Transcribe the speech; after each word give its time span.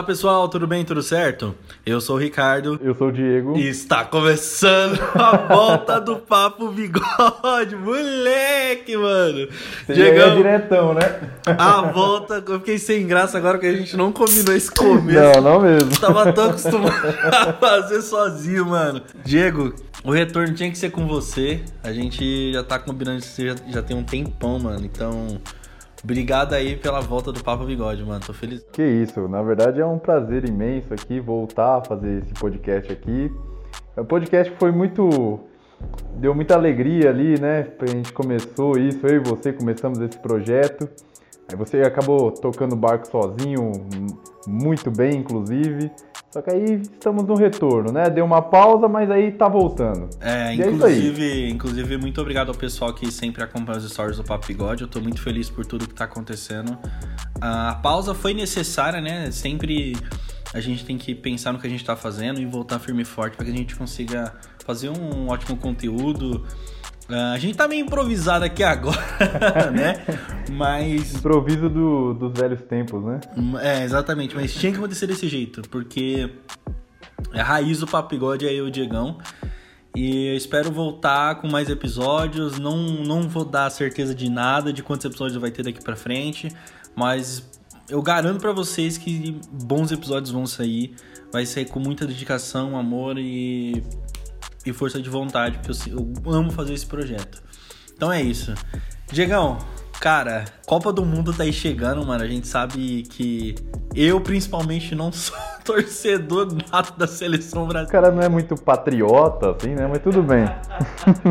Olá 0.00 0.06
pessoal, 0.06 0.48
tudo 0.48 0.66
bem? 0.66 0.82
Tudo 0.82 1.02
certo? 1.02 1.54
Eu 1.84 2.00
sou 2.00 2.16
o 2.16 2.18
Ricardo. 2.18 2.80
Eu 2.82 2.94
sou 2.94 3.08
o 3.08 3.12
Diego. 3.12 3.54
E 3.58 3.68
está 3.68 4.02
começando 4.02 4.98
a 5.14 5.36
volta 5.36 6.00
do 6.00 6.16
Papo 6.16 6.68
Bigode. 6.70 7.76
Moleque, 7.76 8.96
mano. 8.96 9.46
Chegamos. 9.86 10.32
É 10.32 10.36
diretão, 10.36 10.94
né? 10.94 11.20
A 11.46 11.82
volta. 11.82 12.42
Eu 12.48 12.60
fiquei 12.60 12.78
sem 12.78 13.06
graça 13.06 13.36
agora 13.36 13.58
que 13.58 13.66
a 13.66 13.74
gente 13.74 13.94
não 13.94 14.10
combinou 14.10 14.56
esse 14.56 14.70
começo. 14.70 15.20
Não, 15.20 15.42
não 15.42 15.60
mesmo. 15.60 15.90
Tava 16.00 16.32
tão 16.32 16.48
acostumado 16.48 17.06
a 17.30 17.52
fazer 17.52 18.00
sozinho, 18.00 18.64
mano. 18.64 19.02
Diego, 19.22 19.74
o 20.02 20.12
retorno 20.12 20.54
tinha 20.54 20.70
que 20.70 20.78
ser 20.78 20.88
com 20.88 21.06
você. 21.06 21.60
A 21.84 21.92
gente 21.92 22.54
já 22.54 22.64
tá 22.64 22.78
combinando 22.78 23.18
isso 23.18 23.46
já, 23.46 23.54
já 23.68 23.82
tem 23.82 23.94
um 23.94 24.02
tempão, 24.02 24.58
mano. 24.58 24.82
Então. 24.82 25.38
Obrigado 26.02 26.54
aí 26.54 26.76
pela 26.76 27.00
volta 27.00 27.30
do 27.30 27.42
Papo 27.44 27.64
Bigode, 27.64 28.02
mano. 28.04 28.20
Tô 28.24 28.32
feliz. 28.32 28.64
Que 28.72 28.82
isso, 28.82 29.28
na 29.28 29.42
verdade 29.42 29.80
é 29.80 29.86
um 29.86 29.98
prazer 29.98 30.48
imenso 30.48 30.92
aqui 30.94 31.20
voltar 31.20 31.78
a 31.78 31.84
fazer 31.84 32.22
esse 32.22 32.32
podcast 32.34 32.90
aqui. 32.90 33.30
É 33.96 34.00
um 34.00 34.04
podcast 34.04 34.52
foi 34.58 34.72
muito. 34.72 35.40
Deu 36.16 36.34
muita 36.34 36.54
alegria 36.54 37.10
ali, 37.10 37.38
né? 37.38 37.66
A 37.80 37.86
gente 37.86 38.12
começou 38.12 38.78
isso, 38.78 39.06
eu 39.06 39.16
e 39.16 39.18
você 39.18 39.52
começamos 39.52 39.98
esse 40.00 40.18
projeto. 40.18 40.88
Você 41.56 41.82
acabou 41.82 42.30
tocando 42.30 42.72
o 42.72 42.76
barco 42.76 43.06
sozinho, 43.06 43.72
muito 44.46 44.90
bem, 44.90 45.18
inclusive. 45.18 45.90
Só 46.30 46.40
que 46.40 46.50
aí 46.50 46.80
estamos 46.80 47.24
no 47.24 47.34
retorno, 47.34 47.90
né? 47.90 48.08
Deu 48.08 48.24
uma 48.24 48.40
pausa, 48.40 48.86
mas 48.86 49.10
aí 49.10 49.32
tá 49.32 49.48
voltando. 49.48 50.08
É, 50.20 50.54
e 50.54 50.60
inclusive, 50.60 51.24
é 51.24 51.48
inclusive, 51.48 51.96
muito 51.96 52.20
obrigado 52.20 52.50
ao 52.50 52.54
pessoal 52.54 52.94
que 52.94 53.10
sempre 53.10 53.42
acompanha 53.42 53.78
os 53.78 53.90
stories 53.90 54.16
do 54.16 54.22
Papo 54.22 54.46
Bigode. 54.46 54.82
Eu 54.82 54.88
tô 54.88 55.00
muito 55.00 55.20
feliz 55.20 55.50
por 55.50 55.66
tudo 55.66 55.88
que 55.88 55.94
tá 55.94 56.04
acontecendo. 56.04 56.78
A 57.40 57.74
pausa 57.82 58.14
foi 58.14 58.32
necessária, 58.32 59.00
né? 59.00 59.30
Sempre 59.32 59.96
a 60.54 60.60
gente 60.60 60.84
tem 60.84 60.96
que 60.96 61.14
pensar 61.14 61.52
no 61.52 61.58
que 61.58 61.66
a 61.66 61.70
gente 61.70 61.84
tá 61.84 61.96
fazendo 61.96 62.40
e 62.40 62.46
voltar 62.46 62.78
firme 62.78 63.02
e 63.02 63.04
forte 63.04 63.36
para 63.36 63.44
que 63.44 63.52
a 63.52 63.56
gente 63.56 63.74
consiga 63.74 64.32
fazer 64.64 64.88
um 64.88 65.28
ótimo 65.28 65.56
conteúdo 65.56 66.46
Uh, 67.10 67.34
a 67.34 67.38
gente 67.38 67.56
tá 67.56 67.66
meio 67.66 67.84
improvisado 67.84 68.44
aqui 68.44 68.62
agora, 68.62 68.96
né? 69.74 69.96
Mas. 70.48 71.14
Improviso 71.16 71.68
do, 71.68 72.14
dos 72.14 72.32
velhos 72.32 72.62
tempos, 72.62 73.02
né? 73.04 73.20
É, 73.60 73.82
exatamente. 73.82 74.36
Mas 74.36 74.54
tinha 74.54 74.70
que 74.70 74.78
acontecer 74.78 75.08
desse 75.08 75.28
jeito, 75.28 75.62
porque 75.68 76.30
é 77.32 77.40
a 77.40 77.44
raiz 77.44 77.80
do 77.80 77.86
Papigode 77.86 78.46
é 78.46 78.52
eu 78.52 78.66
e 78.66 78.68
o 78.68 78.70
Diegão. 78.70 79.18
E 79.96 80.28
eu 80.28 80.36
espero 80.36 80.70
voltar 80.70 81.40
com 81.40 81.48
mais 81.48 81.68
episódios. 81.68 82.60
Não, 82.60 82.76
não 82.76 83.28
vou 83.28 83.44
dar 83.44 83.68
certeza 83.70 84.14
de 84.14 84.30
nada, 84.30 84.72
de 84.72 84.82
quantos 84.82 85.04
episódios 85.04 85.40
vai 85.40 85.50
ter 85.50 85.64
daqui 85.64 85.82
pra 85.82 85.96
frente. 85.96 86.48
Mas 86.94 87.44
eu 87.88 88.00
garanto 88.00 88.40
para 88.40 88.52
vocês 88.52 88.96
que 88.96 89.36
bons 89.50 89.90
episódios 89.90 90.30
vão 90.30 90.46
sair. 90.46 90.94
Vai 91.32 91.44
sair 91.44 91.64
com 91.64 91.80
muita 91.80 92.06
dedicação, 92.06 92.78
amor 92.78 93.18
e 93.18 93.82
e 94.64 94.72
força 94.72 95.00
de 95.00 95.08
vontade, 95.08 95.58
porque 95.58 95.90
eu, 95.90 96.12
eu 96.24 96.32
amo 96.32 96.50
fazer 96.50 96.74
esse 96.74 96.86
projeto. 96.86 97.42
Então 97.94 98.12
é 98.12 98.22
isso. 98.22 98.54
Diegão, 99.12 99.58
cara, 100.00 100.44
Copa 100.66 100.92
do 100.92 101.04
Mundo 101.04 101.32
tá 101.32 101.42
aí 101.42 101.52
chegando, 101.52 102.04
mano. 102.06 102.22
A 102.22 102.26
gente 102.26 102.46
sabe 102.46 103.02
que 103.02 103.54
eu, 103.94 104.20
principalmente, 104.20 104.94
não 104.94 105.10
sou 105.12 105.36
torcedor 105.64 106.48
nato 106.70 106.98
da 106.98 107.06
seleção 107.06 107.66
brasileira. 107.66 107.88
O 107.88 108.02
cara 108.02 108.14
não 108.14 108.22
é 108.22 108.28
muito 108.28 108.54
patriota, 108.54 109.50
assim, 109.50 109.74
né? 109.74 109.86
Mas 109.86 110.02
tudo 110.02 110.22
bem. 110.22 110.44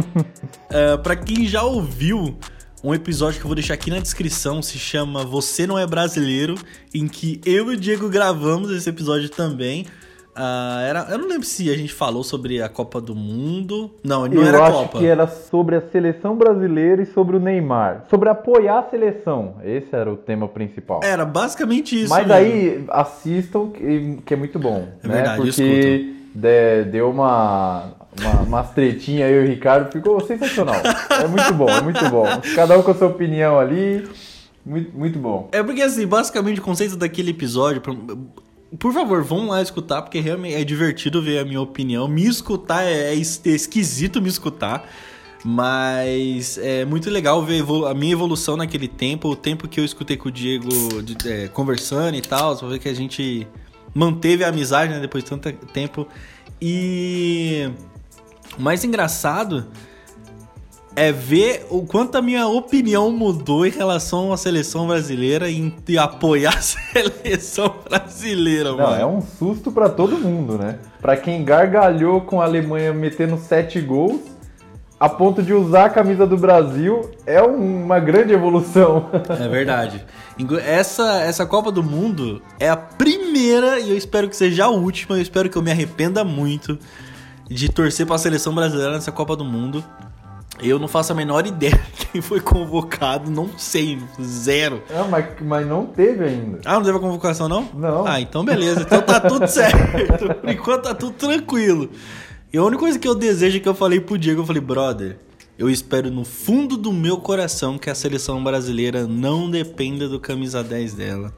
é, 0.69 0.97
pra 0.97 1.15
quem 1.15 1.47
já 1.47 1.63
ouviu 1.63 2.37
um 2.83 2.93
episódio 2.93 3.39
que 3.39 3.45
eu 3.45 3.49
vou 3.49 3.55
deixar 3.55 3.73
aqui 3.73 3.89
na 3.89 3.99
descrição, 3.99 4.61
se 4.61 4.77
chama 4.77 5.23
Você 5.25 5.67
Não 5.67 5.77
É 5.77 5.85
Brasileiro, 5.85 6.55
em 6.93 7.07
que 7.07 7.41
eu 7.45 7.71
e 7.71 7.75
o 7.75 7.79
Diego 7.79 8.09
gravamos 8.09 8.71
esse 8.71 8.89
episódio 8.89 9.29
também. 9.29 9.85
Uh, 10.35 10.79
era, 10.87 11.07
eu 11.09 11.17
não 11.17 11.27
lembro 11.27 11.45
se 11.45 11.69
a 11.69 11.75
gente 11.75 11.93
falou 11.93 12.23
sobre 12.23 12.61
a 12.61 12.69
Copa 12.69 13.01
do 13.01 13.15
Mundo. 13.15 13.91
Não, 14.03 14.25
não 14.25 14.41
eu 14.41 14.47
era 14.47 14.63
acho 14.63 14.77
Copa. 14.77 14.99
que 14.99 15.05
era 15.05 15.27
sobre 15.27 15.75
a 15.75 15.81
seleção 15.81 16.35
brasileira 16.37 17.01
e 17.01 17.05
sobre 17.05 17.35
o 17.35 17.39
Neymar. 17.39 18.05
Sobre 18.09 18.29
apoiar 18.29 18.79
a 18.79 18.83
seleção. 18.89 19.55
Esse 19.63 19.93
era 19.93 20.11
o 20.11 20.15
tema 20.15 20.47
principal. 20.47 21.01
Era 21.03 21.25
basicamente 21.25 22.03
isso. 22.03 22.09
Mas 22.09 22.25
mesmo. 22.25 22.33
aí 22.33 22.85
assistam, 22.89 23.69
que, 23.69 24.33
é 24.33 24.35
muito 24.35 24.57
bom. 24.57 24.87
É 25.03 25.07
né? 25.07 25.13
verdade, 25.15 25.41
Porque 25.41 26.13
de, 26.33 26.83
deu 26.85 27.09
uma, 27.09 27.91
uma, 28.19 28.41
uma 28.41 28.63
tretinha 28.63 29.27
eu 29.27 29.43
e 29.43 29.45
o 29.45 29.49
Ricardo, 29.49 29.91
ficou 29.91 30.19
sensacional. 30.21 30.75
É 31.21 31.27
muito 31.27 31.53
bom, 31.53 31.69
é 31.69 31.81
muito 31.81 32.09
bom. 32.09 32.25
Cada 32.55 32.77
um 32.77 32.81
com 32.81 32.91
a 32.91 32.95
sua 32.95 33.07
opinião 33.07 33.59
ali. 33.59 34.07
Muito, 34.65 34.97
muito 34.97 35.17
bom. 35.17 35.49
É 35.51 35.63
porque, 35.63 35.81
assim, 35.81 36.05
basicamente 36.05 36.59
o 36.59 36.63
conceito 36.63 36.95
daquele 36.95 37.31
episódio 37.31 37.81
por 38.77 38.93
favor, 38.93 39.23
vão 39.23 39.47
lá 39.47 39.61
escutar, 39.61 40.01
porque 40.01 40.19
realmente 40.19 40.55
é 40.55 40.63
divertido 40.63 41.21
ver 41.21 41.39
a 41.39 41.45
minha 41.45 41.61
opinião. 41.61 42.07
Me 42.07 42.25
escutar 42.25 42.83
é, 42.83 43.13
é 43.13 43.15
esquisito 43.15 44.21
me 44.21 44.29
escutar. 44.29 44.87
Mas 45.43 46.57
é 46.57 46.83
muito 46.83 47.09
legal 47.09 47.41
ver 47.45 47.63
a 47.89 47.93
minha 47.93 48.11
evolução 48.11 48.57
naquele 48.57 48.89
tempo, 48.89 49.29
o 49.29 49.35
tempo 49.37 49.69
que 49.69 49.79
eu 49.79 49.85
escutei 49.85 50.17
com 50.17 50.27
o 50.27 50.31
Diego 50.31 51.01
de, 51.01 51.15
é, 51.29 51.47
conversando 51.47 52.15
e 52.15 52.21
tal, 52.21 52.57
pra 52.57 52.67
ver 52.67 52.79
que 52.79 52.89
a 52.89 52.93
gente 52.93 53.47
manteve 53.93 54.43
a 54.43 54.49
amizade 54.49 54.93
né, 54.93 54.99
depois 54.99 55.23
de 55.23 55.29
tanto 55.29 55.65
tempo. 55.67 56.05
E 56.61 57.71
o 58.57 58.61
mais 58.61 58.83
engraçado 58.83 59.67
é 60.95 61.11
ver 61.11 61.65
o 61.69 61.85
quanto 61.85 62.17
a 62.17 62.21
minha 62.21 62.47
opinião 62.47 63.11
mudou 63.11 63.65
em 63.65 63.69
relação 63.69 64.33
à 64.33 64.37
seleção 64.37 64.87
brasileira 64.87 65.49
e, 65.49 65.73
e 65.87 65.97
apoiar 65.97 66.57
a 66.57 66.61
seleção 66.61 67.75
brasileira, 67.87 68.71
Não, 68.71 68.77
mano. 68.77 69.01
é 69.01 69.05
um 69.05 69.21
susto 69.21 69.71
para 69.71 69.89
todo 69.89 70.17
mundo, 70.17 70.57
né? 70.57 70.79
Para 71.01 71.15
quem 71.15 71.43
gargalhou 71.45 72.21
com 72.21 72.41
a 72.41 72.45
Alemanha 72.45 72.93
metendo 72.93 73.37
sete 73.37 73.79
gols, 73.79 74.21
a 74.99 75.07
ponto 75.07 75.41
de 75.41 75.53
usar 75.53 75.85
a 75.85 75.89
camisa 75.89 76.27
do 76.27 76.35
Brasil, 76.35 77.09
é 77.25 77.41
uma 77.41 77.99
grande 77.99 78.33
evolução. 78.33 79.09
É 79.29 79.47
verdade. 79.47 80.03
Essa, 80.65 81.21
essa 81.21 81.45
Copa 81.45 81.71
do 81.71 81.81
Mundo 81.81 82.41
é 82.59 82.69
a 82.69 82.75
primeira 82.75 83.79
e 83.79 83.91
eu 83.91 83.97
espero 83.97 84.27
que 84.27 84.35
seja 84.35 84.65
a 84.65 84.69
última. 84.69 85.15
Eu 85.15 85.21
espero 85.21 85.49
que 85.49 85.57
eu 85.57 85.61
me 85.61 85.71
arrependa 85.71 86.25
muito 86.25 86.77
de 87.49 87.69
torcer 87.71 88.05
para 88.05 88.15
a 88.15 88.19
seleção 88.19 88.53
brasileira 88.53 88.91
nessa 88.91 89.11
Copa 89.11 89.37
do 89.37 89.45
Mundo. 89.45 89.81
Eu 90.61 90.77
não 90.79 90.87
faço 90.87 91.11
a 91.11 91.15
menor 91.15 91.45
ideia 91.47 91.79
de 91.97 92.05
quem 92.11 92.21
foi 92.21 92.39
convocado, 92.39 93.29
não 93.31 93.49
sei, 93.57 93.99
zero. 94.21 94.81
Não, 94.89 95.07
mas, 95.07 95.25
mas 95.41 95.67
não 95.67 95.85
teve 95.85 96.23
ainda. 96.25 96.59
Ah, 96.65 96.73
não 96.75 96.83
teve 96.83 96.97
a 96.97 97.01
convocação, 97.01 97.47
não? 97.47 97.69
Não. 97.73 98.05
Ah, 98.05 98.19
então 98.19 98.43
beleza. 98.43 98.81
Então 98.81 99.01
tá 99.01 99.19
tudo 99.19 99.45
certo. 99.49 100.35
Por 100.35 100.49
enquanto 100.49 100.83
tá 100.83 100.93
tudo 100.95 101.13
tranquilo. 101.13 101.89
E 102.51 102.57
a 102.57 102.63
única 102.63 102.79
coisa 102.79 102.97
que 102.97 103.07
eu 103.07 103.15
desejo 103.15 103.57
é 103.57 103.59
que 103.59 103.69
eu 103.69 103.75
falei 103.75 103.99
pro 103.99 104.17
Diego, 104.17 104.41
eu 104.41 104.45
falei, 104.45 104.61
brother, 104.61 105.17
eu 105.57 105.69
espero 105.69 106.09
no 106.09 106.25
fundo 106.25 106.75
do 106.77 106.91
meu 106.91 107.17
coração 107.17 107.77
que 107.77 107.89
a 107.89 107.95
seleção 107.95 108.43
brasileira 108.43 109.05
não 109.05 109.49
dependa 109.49 110.09
do 110.09 110.19
camisa 110.19 110.63
10 110.63 110.93
dela, 110.95 111.33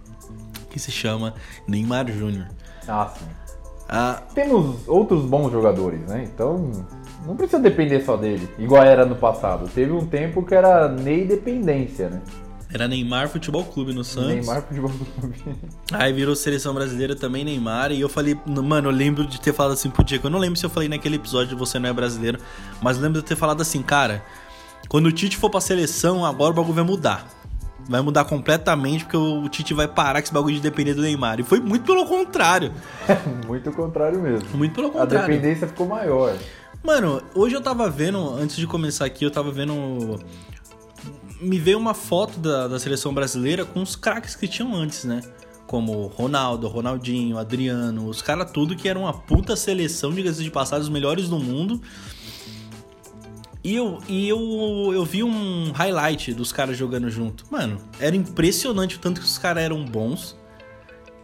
que 0.69 0.79
se 0.79 0.91
chama 0.91 1.33
Neymar 1.67 2.09
Júnior. 2.11 2.47
Ah, 2.87 3.11
sim. 3.17 3.25
Ah, 3.89 4.21
Temos 4.33 4.87
outros 4.87 5.25
bons 5.25 5.51
jogadores, 5.51 5.99
né? 6.07 6.29
Então 6.33 6.71
não 7.25 7.35
precisa 7.35 7.59
depender 7.59 8.01
só 8.01 8.17
dele, 8.17 8.49
igual 8.57 8.83
era 8.83 9.05
no 9.05 9.15
passado. 9.15 9.69
Teve 9.73 9.91
um 9.91 10.05
tempo 10.05 10.43
que 10.43 10.55
era 10.55 10.87
Ney 10.87 11.25
dependência, 11.25 12.09
né? 12.09 12.21
Era 12.73 12.87
Neymar 12.87 13.27
Futebol 13.27 13.65
Clube 13.65 13.93
no 13.93 14.03
Santos. 14.03 14.29
Neymar 14.29 14.61
Futebol 14.63 14.91
Clube. 15.19 15.35
Aí 15.91 16.13
virou 16.13 16.35
seleção 16.35 16.73
brasileira 16.73 17.15
também, 17.15 17.43
Neymar. 17.43 17.91
E 17.91 17.99
eu 17.99 18.07
falei, 18.07 18.37
mano, 18.45 18.87
eu 18.87 18.93
lembro 18.93 19.27
de 19.27 19.41
ter 19.41 19.53
falado 19.53 19.73
assim 19.73 19.89
pro 19.89 20.03
Diego. 20.05 20.27
Eu 20.27 20.31
não 20.31 20.39
lembro 20.39 20.57
se 20.57 20.65
eu 20.65 20.69
falei 20.69 20.87
naquele 20.87 21.17
episódio 21.17 21.49
de 21.49 21.55
Você 21.55 21.77
Não 21.77 21.89
é 21.89 21.93
Brasileiro, 21.93 22.39
mas 22.81 22.97
lembro 22.97 23.21
de 23.21 23.27
ter 23.27 23.35
falado 23.35 23.59
assim, 23.59 23.81
cara, 23.81 24.23
quando 24.87 25.07
o 25.07 25.11
Tite 25.11 25.35
for 25.35 25.49
pra 25.49 25.59
seleção, 25.59 26.25
agora 26.25 26.51
o 26.51 26.55
bagulho 26.55 26.75
vai 26.75 26.83
mudar. 26.85 27.27
Vai 27.89 28.01
mudar 28.01 28.25
completamente, 28.25 29.03
porque 29.03 29.17
o 29.17 29.47
Tite 29.49 29.73
vai 29.73 29.87
parar 29.87 30.21
com 30.21 30.25
esse 30.25 30.33
bagulho 30.33 30.55
de 30.55 30.61
depender 30.61 30.93
do 30.93 31.01
Neymar. 31.01 31.39
E 31.39 31.43
foi 31.43 31.59
muito 31.59 31.83
pelo 31.83 32.05
contrário. 32.05 32.71
muito 33.47 33.71
contrário 33.71 34.21
mesmo. 34.21 34.47
Muito 34.53 34.73
pelo 34.73 34.91
contrário. 34.91 35.17
A 35.17 35.27
dependência 35.27 35.67
ficou 35.67 35.87
maior. 35.87 36.35
Mano, 36.83 37.21
hoje 37.35 37.55
eu 37.55 37.61
tava 37.61 37.89
vendo, 37.89 38.33
antes 38.33 38.55
de 38.55 38.65
começar 38.65 39.05
aqui, 39.05 39.23
eu 39.23 39.31
tava 39.31 39.51
vendo. 39.51 40.19
Me 41.39 41.59
veio 41.59 41.77
uma 41.77 41.93
foto 41.93 42.39
da, 42.39 42.67
da 42.67 42.79
seleção 42.79 43.13
brasileira 43.13 43.65
com 43.65 43.81
os 43.81 43.95
craques 43.95 44.35
que 44.35 44.47
tinham 44.47 44.73
antes, 44.73 45.03
né? 45.03 45.21
Como 45.67 46.07
Ronaldo, 46.07 46.67
Ronaldinho, 46.67 47.37
Adriano, 47.37 48.07
os 48.07 48.21
caras 48.21 48.51
tudo 48.51 48.75
que 48.75 48.89
eram 48.89 49.01
uma 49.01 49.13
puta 49.13 49.55
seleção, 49.55 50.11
diga-se 50.11 50.43
de 50.43 50.51
passagem, 50.51 50.83
os 50.83 50.89
melhores 50.89 51.29
do 51.29 51.39
mundo. 51.39 51.81
E 53.63 53.75
eu, 53.75 53.99
e 54.07 54.27
eu, 54.27 54.39
eu 54.93 55.05
vi 55.05 55.23
um 55.23 55.71
highlight 55.71 56.33
dos 56.33 56.51
caras 56.51 56.75
jogando 56.75 57.09
junto. 57.09 57.45
Mano, 57.51 57.77
era 57.99 58.15
impressionante 58.15 58.97
o 58.97 58.99
tanto 58.99 59.21
que 59.21 59.27
os 59.27 59.37
caras 59.37 59.63
eram 59.63 59.85
bons 59.85 60.35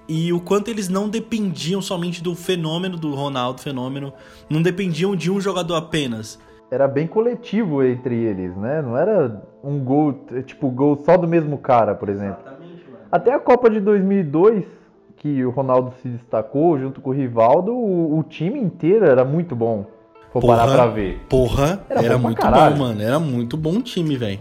e 0.08 0.32
o 0.32 0.40
quanto 0.40 0.70
eles 0.70 0.88
não 0.88 1.10
dependiam 1.10 1.82
somente 1.82 2.22
do 2.22 2.36
fenômeno 2.36 2.96
do 2.96 3.14
Ronaldo, 3.14 3.62
fenômeno, 3.62 4.14
não 4.50 4.62
dependiam 4.62 5.16
de 5.16 5.32
um 5.32 5.42
jogador 5.42 5.76
apenas. 5.76 6.40
Era 6.70 6.88
bem 6.88 7.08
coletivo 7.08 7.84
entre 7.84 8.16
eles, 8.16 8.56
né? 8.56 8.82
Não 8.82 8.98
era 8.98 9.42
um 9.64 9.80
gol, 9.80 10.14
tipo, 10.46 10.70
gol 10.70 11.02
só 11.04 11.18
do 11.18 11.28
mesmo 11.28 11.58
cara, 11.58 11.96
por 11.96 12.08
exemplo. 12.08 12.40
Exatamente, 12.42 12.86
mano. 12.86 13.06
Até 13.12 13.34
a 13.34 13.40
Copa 13.40 13.70
de 13.70 13.80
2002, 13.80 14.64
que 14.64 14.78
que 15.18 15.44
o 15.44 15.50
Ronaldo 15.50 15.94
se 16.02 16.08
destacou 16.08 16.80
junto 16.80 17.02
com 17.02 17.10
o 17.10 17.14
Rivaldo, 17.14 17.74
o, 17.74 18.20
o 18.20 18.24
time 18.24 18.60
inteiro 18.60 19.06
era 19.06 19.26
muito 19.26 19.56
bom. 19.56 19.86
Vou 20.34 20.42
parar 20.42 20.68
pra 20.68 20.88
ver. 20.88 21.20
Porra, 21.30 21.82
era, 21.90 22.04
era 22.04 22.18
bom 22.18 22.28
muito 22.28 22.42
bom, 22.46 22.78
mano. 22.78 23.02
Era 23.02 23.20
muito 23.20 23.58
bom 23.58 23.82
time, 23.82 24.18
velho. 24.18 24.40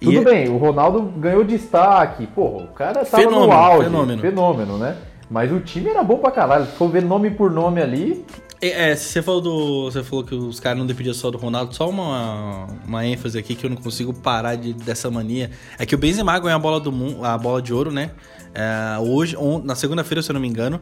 Tudo 0.00 0.20
e... 0.20 0.24
bem, 0.24 0.48
o 0.48 0.56
Ronaldo 0.56 1.02
ganhou 1.18 1.44
destaque. 1.44 2.26
Porra, 2.26 2.64
o 2.64 2.68
cara 2.68 3.04
tava 3.04 3.22
fenômeno, 3.22 3.46
no 3.46 3.52
auge. 3.52 3.84
Fenômeno. 3.84 4.22
fenômeno, 4.22 4.78
né? 4.78 4.96
Mas 5.30 5.50
o 5.50 5.60
time 5.60 5.88
era 5.88 6.02
bom 6.02 6.18
pra 6.18 6.30
caralho. 6.30 6.66
Se 6.66 6.72
for 6.72 6.88
ver 6.88 7.02
nome 7.02 7.30
por 7.30 7.50
nome 7.50 7.82
ali. 7.82 8.24
É, 8.60 8.90
é 8.90 8.96
você 8.96 9.20
falou 9.22 9.40
do. 9.40 9.90
Você 9.90 10.02
falou 10.02 10.24
que 10.24 10.34
os 10.34 10.60
caras 10.60 10.78
não 10.78 10.86
dependiam 10.86 11.14
só 11.14 11.30
do 11.30 11.38
Ronaldo, 11.38 11.74
só 11.74 11.88
uma, 11.88 12.66
uma 12.86 13.06
ênfase 13.06 13.38
aqui 13.38 13.54
que 13.54 13.66
eu 13.66 13.70
não 13.70 13.76
consigo 13.76 14.14
parar 14.14 14.54
de, 14.54 14.72
dessa 14.72 15.10
mania. 15.10 15.50
É 15.78 15.84
que 15.84 15.94
o 15.94 15.98
Benzema 15.98 16.38
ganhou 16.38 16.56
a 16.56 16.60
bola 16.60 16.80
do 16.80 16.92
mundo, 16.92 17.24
a 17.24 17.36
bola 17.36 17.60
de 17.60 17.72
ouro, 17.74 17.90
né? 17.90 18.12
É, 18.58 18.98
hoje, 18.98 19.36
on, 19.36 19.58
na 19.62 19.74
segunda-feira, 19.74 20.22
se 20.22 20.30
eu 20.30 20.34
não 20.34 20.40
me 20.40 20.48
engano. 20.48 20.80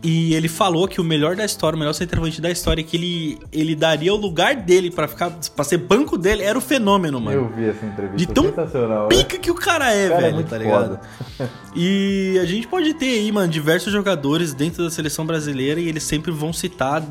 E 0.00 0.32
ele 0.32 0.46
falou 0.46 0.86
que 0.86 1.00
o 1.00 1.04
melhor 1.04 1.34
da 1.34 1.44
história, 1.44 1.74
o 1.74 1.78
melhor 1.78 1.92
centroavante 1.92 2.40
da 2.40 2.48
história, 2.48 2.84
que 2.84 2.96
ele, 2.96 3.38
ele 3.52 3.74
daria 3.74 4.14
o 4.14 4.16
lugar 4.16 4.54
dele 4.54 4.92
para 4.92 5.08
ficar. 5.08 5.32
pra 5.56 5.64
ser 5.64 5.78
banco 5.78 6.16
dele, 6.16 6.44
era 6.44 6.56
o 6.56 6.60
fenômeno, 6.60 7.20
mano. 7.20 7.36
Eu 7.36 7.48
vi 7.48 7.68
essa 7.68 7.84
entrevista. 7.84 8.16
De 8.16 8.26
tão 8.26 8.44
né? 8.44 9.06
pica 9.08 9.38
que 9.38 9.50
o 9.50 9.56
cara 9.56 9.92
é, 9.92 10.08
cara 10.08 10.20
é 10.20 10.30
velho, 10.30 10.40
é 10.40 10.42
tá 10.44 10.56
ligado? 10.56 11.00
e 11.74 12.38
a 12.40 12.44
gente 12.44 12.68
pode 12.68 12.94
ter 12.94 13.18
aí, 13.18 13.32
mano, 13.32 13.48
diversos 13.48 13.92
jogadores 13.92 14.54
dentro 14.54 14.84
da 14.84 14.90
seleção 14.90 15.26
brasileira 15.26 15.80
e 15.80 15.88
eles 15.88 16.04
sempre 16.04 16.30
vão 16.30 16.52
citar 16.52 17.02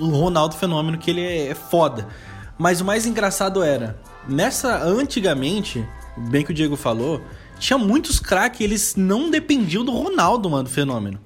o 0.00 0.06
Ronaldo 0.06 0.54
Fenômeno, 0.54 0.96
que 0.96 1.10
ele 1.10 1.20
é, 1.20 1.48
é 1.48 1.54
foda. 1.54 2.08
Mas 2.56 2.80
o 2.80 2.84
mais 2.84 3.04
engraçado 3.04 3.62
era, 3.62 3.98
nessa. 4.26 4.82
Antigamente, 4.82 5.86
bem 6.16 6.42
que 6.42 6.50
o 6.50 6.54
Diego 6.54 6.76
falou 6.76 7.20
tinha 7.58 7.78
muitos 7.78 8.20
craques, 8.20 8.60
eles 8.60 8.94
não 8.96 9.30
dependiam 9.30 9.84
do 9.84 9.92
Ronaldo, 9.92 10.48
mano, 10.50 10.64
do 10.64 10.70
fenômeno. 10.70 11.18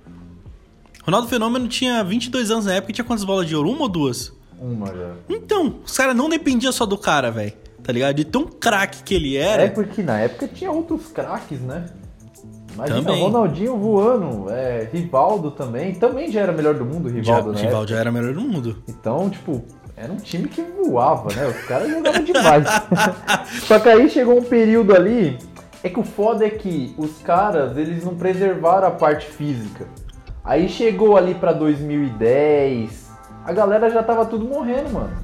Ronaldo 1.08 1.26
Fenômeno 1.26 1.66
tinha 1.68 2.04
22 2.04 2.50
anos 2.50 2.66
na 2.66 2.74
época 2.74 2.90
e 2.90 2.94
tinha 2.94 3.04
quantas 3.04 3.24
bolas 3.24 3.48
de 3.48 3.56
ouro? 3.56 3.70
Uma 3.70 3.84
ou 3.84 3.88
duas? 3.88 4.30
Uma 4.60 4.88
já. 4.88 5.12
Então, 5.26 5.76
os 5.82 5.96
caras 5.96 6.14
não 6.14 6.28
dependiam 6.28 6.70
só 6.70 6.84
do 6.84 6.98
cara, 6.98 7.30
velho. 7.30 7.54
Tá 7.82 7.90
ligado? 7.90 8.16
De 8.16 8.26
tão 8.26 8.44
craque 8.44 9.02
que 9.02 9.14
ele 9.14 9.34
era. 9.34 9.62
É 9.62 9.70
porque 9.70 10.02
na 10.02 10.20
época 10.20 10.46
tinha 10.46 10.70
outros 10.70 11.06
craques, 11.06 11.60
né? 11.60 11.86
Imagina, 12.74 13.02
também. 13.02 13.22
Ronaldinho 13.22 13.78
voando, 13.78 14.50
é, 14.50 14.86
Rivaldo 14.92 15.50
também. 15.50 15.94
Também 15.94 16.30
já 16.30 16.42
era 16.42 16.52
melhor 16.52 16.74
do 16.74 16.84
mundo, 16.84 17.08
Rivaldo, 17.08 17.54
já, 17.54 17.58
né? 17.58 17.66
Rivaldo 17.66 17.90
já 17.90 17.98
era 17.98 18.12
melhor 18.12 18.34
do 18.34 18.40
mundo. 18.42 18.82
Então, 18.86 19.30
tipo, 19.30 19.64
era 19.96 20.12
um 20.12 20.16
time 20.16 20.46
que 20.46 20.60
voava, 20.62 21.34
né? 21.34 21.46
Os 21.46 21.66
caras 21.66 21.90
jogavam 21.90 22.22
demais. 22.22 22.66
Só 23.66 23.80
que 23.80 23.88
aí 23.88 24.10
chegou 24.10 24.38
um 24.38 24.44
período 24.44 24.94
ali 24.94 25.38
é 25.82 25.88
que 25.88 26.00
o 26.00 26.04
foda 26.04 26.46
é 26.46 26.50
que 26.50 26.94
os 26.98 27.22
caras, 27.22 27.76
eles 27.76 28.04
não 28.04 28.16
preservaram 28.16 28.88
a 28.88 28.90
parte 28.90 29.26
física. 29.26 29.86
Aí 30.44 30.68
chegou 30.68 31.16
ali 31.16 31.34
pra 31.34 31.52
2010, 31.52 33.10
a 33.44 33.52
galera 33.52 33.90
já 33.90 34.02
tava 34.02 34.26
tudo 34.26 34.44
morrendo, 34.44 34.90
mano. 34.90 35.16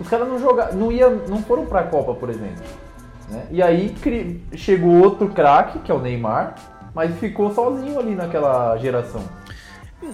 Os 0.00 0.08
caras 0.08 0.28
não 0.28 0.38
jogaram, 0.38 0.74
não, 0.74 0.92
ia, 0.92 1.08
não 1.08 1.42
foram 1.42 1.66
pra 1.66 1.82
Copa, 1.84 2.14
por 2.14 2.28
exemplo. 2.28 2.62
Né? 3.30 3.46
E 3.50 3.62
aí 3.62 3.94
chegou 4.54 5.02
outro 5.02 5.28
craque, 5.28 5.78
que 5.80 5.90
é 5.90 5.94
o 5.94 6.00
Neymar, 6.00 6.54
mas 6.94 7.18
ficou 7.18 7.52
sozinho 7.52 7.98
ali 7.98 8.14
naquela 8.14 8.76
geração. 8.76 9.22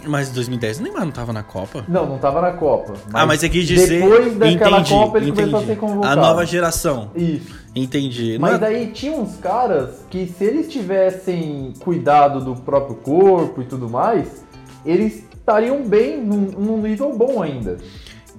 Mas 0.04 0.30
em 0.30 0.32
2010 0.32 0.80
o 0.80 0.82
Neymar 0.82 1.04
não 1.04 1.12
tava 1.12 1.32
na 1.32 1.42
Copa? 1.42 1.84
Não, 1.88 2.06
não 2.06 2.18
tava 2.18 2.40
na 2.40 2.52
Copa. 2.52 2.94
ah, 3.12 3.26
mas 3.26 3.40
você 3.40 3.48
quis 3.48 3.66
dizer. 3.66 4.02
Depois 4.02 4.36
daquela 4.36 4.80
entendi, 4.80 4.90
Copa 4.90 5.18
ele 5.18 5.30
entendi. 5.30 5.50
começou 5.50 5.60
a 5.60 5.66
ser 5.66 5.76
convocado. 5.76 6.12
A 6.12 6.16
nova 6.16 6.46
geração. 6.46 7.10
Isso. 7.14 7.62
Entendi. 7.74 8.38
Mas 8.38 8.54
é... 8.54 8.58
daí 8.58 8.86
tinha 8.92 9.12
uns 9.12 9.36
caras 9.36 10.04
que 10.10 10.26
se 10.26 10.44
eles 10.44 10.68
tivessem 10.68 11.72
cuidado 11.80 12.44
do 12.44 12.54
próprio 12.56 12.96
corpo 12.96 13.62
e 13.62 13.64
tudo 13.64 13.88
mais, 13.88 14.44
eles 14.84 15.24
estariam 15.32 15.82
bem 15.82 16.20
num, 16.20 16.50
num 16.58 16.80
nível 16.80 17.16
bom 17.16 17.42
ainda. 17.42 17.78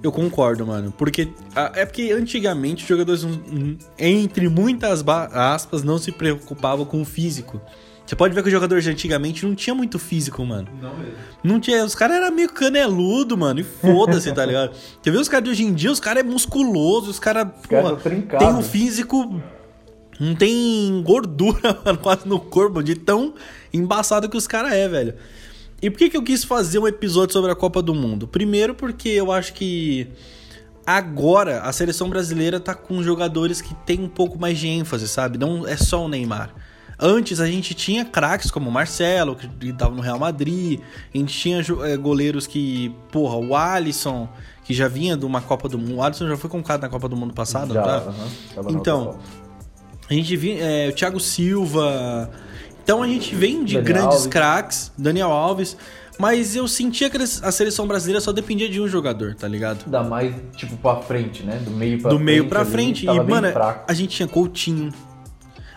Eu 0.02 0.12
concordo, 0.12 0.66
mano. 0.66 0.92
Porque 0.96 1.28
é 1.74 1.86
porque 1.86 2.12
antigamente 2.12 2.82
os 2.82 2.88
jogadores, 2.88 3.26
entre 3.98 4.50
muitas 4.50 5.02
aspas, 5.32 5.82
não 5.82 5.96
se 5.96 6.12
preocupavam 6.12 6.84
com 6.84 7.00
o 7.00 7.04
físico. 7.06 7.58
Você 8.06 8.14
pode 8.14 8.34
ver 8.34 8.42
que 8.42 8.48
o 8.48 8.52
jogador 8.52 8.80
de 8.80 8.90
antigamente 8.90 9.46
não 9.46 9.54
tinha 9.54 9.74
muito 9.74 9.98
físico, 9.98 10.44
mano. 10.44 10.68
Não 10.80 10.94
mesmo. 10.96 11.14
Não 11.42 11.60
tinha. 11.60 11.84
Os 11.84 11.94
caras 11.94 12.18
eram 12.18 12.30
meio 12.34 12.50
caneludo, 12.52 13.36
mano. 13.36 13.60
E 13.60 13.64
foda-se, 13.64 14.30
tá 14.32 14.44
ligado? 14.44 14.74
Você 15.02 15.10
vê 15.10 15.16
os 15.16 15.28
caras 15.28 15.44
de 15.44 15.50
hoje 15.50 15.64
em 15.64 15.72
dia, 15.72 15.90
os 15.90 16.00
caras 16.00 16.22
é 16.22 16.26
musculoso, 16.26 17.10
os 17.10 17.18
caras. 17.18 17.48
Cara 17.68 17.96
tem 18.38 18.48
um 18.48 18.62
físico. 18.62 19.40
Não 20.20 20.34
tem 20.34 21.02
gordura, 21.02 21.80
mano, 21.84 21.98
quase 21.98 22.28
no 22.28 22.38
corpo, 22.38 22.82
de 22.82 22.94
tão 22.94 23.34
embaçado 23.72 24.28
que 24.28 24.36
os 24.36 24.46
caras 24.46 24.72
é, 24.72 24.86
velho. 24.86 25.14
E 25.82 25.90
por 25.90 25.98
que, 25.98 26.10
que 26.10 26.16
eu 26.16 26.22
quis 26.22 26.44
fazer 26.44 26.78
um 26.78 26.86
episódio 26.86 27.32
sobre 27.32 27.50
a 27.50 27.54
Copa 27.54 27.82
do 27.82 27.94
Mundo? 27.94 28.28
Primeiro, 28.28 28.74
porque 28.74 29.08
eu 29.08 29.32
acho 29.32 29.52
que 29.54 30.08
agora 30.86 31.62
a 31.62 31.72
seleção 31.72 32.08
brasileira 32.08 32.60
tá 32.60 32.74
com 32.74 33.02
jogadores 33.02 33.60
que 33.60 33.74
tem 33.86 34.00
um 34.00 34.08
pouco 34.08 34.38
mais 34.38 34.58
de 34.58 34.68
ênfase, 34.68 35.08
sabe? 35.08 35.36
Não 35.36 35.66
é 35.66 35.76
só 35.76 36.04
o 36.04 36.08
Neymar. 36.08 36.54
Antes 36.98 37.40
a 37.40 37.46
gente 37.46 37.74
tinha 37.74 38.04
craques 38.04 38.50
como 38.50 38.68
o 38.68 38.72
Marcelo, 38.72 39.36
que 39.36 39.68
estava 39.68 39.94
no 39.94 40.00
Real 40.00 40.18
Madrid, 40.18 40.80
a 41.12 41.18
gente 41.18 41.36
tinha 41.36 41.64
é, 41.84 41.96
goleiros 41.96 42.46
que, 42.46 42.94
porra, 43.10 43.36
o 43.36 43.56
Alisson, 43.56 44.28
que 44.64 44.72
já 44.72 44.88
vinha 44.88 45.16
de 45.16 45.24
uma 45.24 45.40
Copa 45.40 45.68
do 45.68 45.78
Mundo. 45.78 45.96
O 45.96 46.02
Alisson 46.02 46.28
já 46.28 46.36
foi 46.36 46.48
convocado 46.48 46.82
na 46.82 46.88
Copa 46.88 47.08
do 47.08 47.16
Mundo 47.16 47.34
passado, 47.34 47.74
já, 47.74 47.82
tá? 47.82 47.98
Uh 47.98 48.62
-huh, 48.62 48.74
então, 48.74 49.18
a 50.08 50.14
gente 50.14 50.36
vinha, 50.36 50.62
é, 50.62 50.88
o 50.88 50.92
Thiago 50.92 51.18
Silva. 51.18 52.30
Então 52.82 53.02
a 53.02 53.06
gente 53.06 53.34
vem 53.34 53.64
de 53.64 53.80
Daniel 53.80 53.94
grandes 53.94 54.26
craques, 54.26 54.92
Daniel 54.96 55.30
Alves. 55.30 55.76
Mas 56.18 56.54
eu 56.54 56.68
sentia 56.68 57.10
que 57.10 57.16
a 57.16 57.50
seleção 57.50 57.88
brasileira 57.88 58.20
só 58.20 58.30
dependia 58.30 58.68
de 58.68 58.80
um 58.80 58.86
jogador, 58.86 59.34
tá 59.34 59.48
ligado? 59.48 59.84
Dá 59.88 60.02
mais, 60.02 60.32
tipo, 60.56 60.76
pra 60.76 60.96
frente, 60.96 61.42
né? 61.42 61.60
Do 61.64 61.72
meio 61.72 62.00
pra 62.00 62.10
Do 62.10 62.16
frente. 62.16 62.20
Do 62.20 62.24
meio 62.24 62.48
pra 62.48 62.60
ali, 62.60 62.70
frente. 62.70 63.06
E, 63.06 63.20
mano, 63.20 63.50
fraco. 63.50 63.84
a 63.88 63.92
gente 63.94 64.14
tinha 64.16 64.28
Coutinho, 64.28 64.92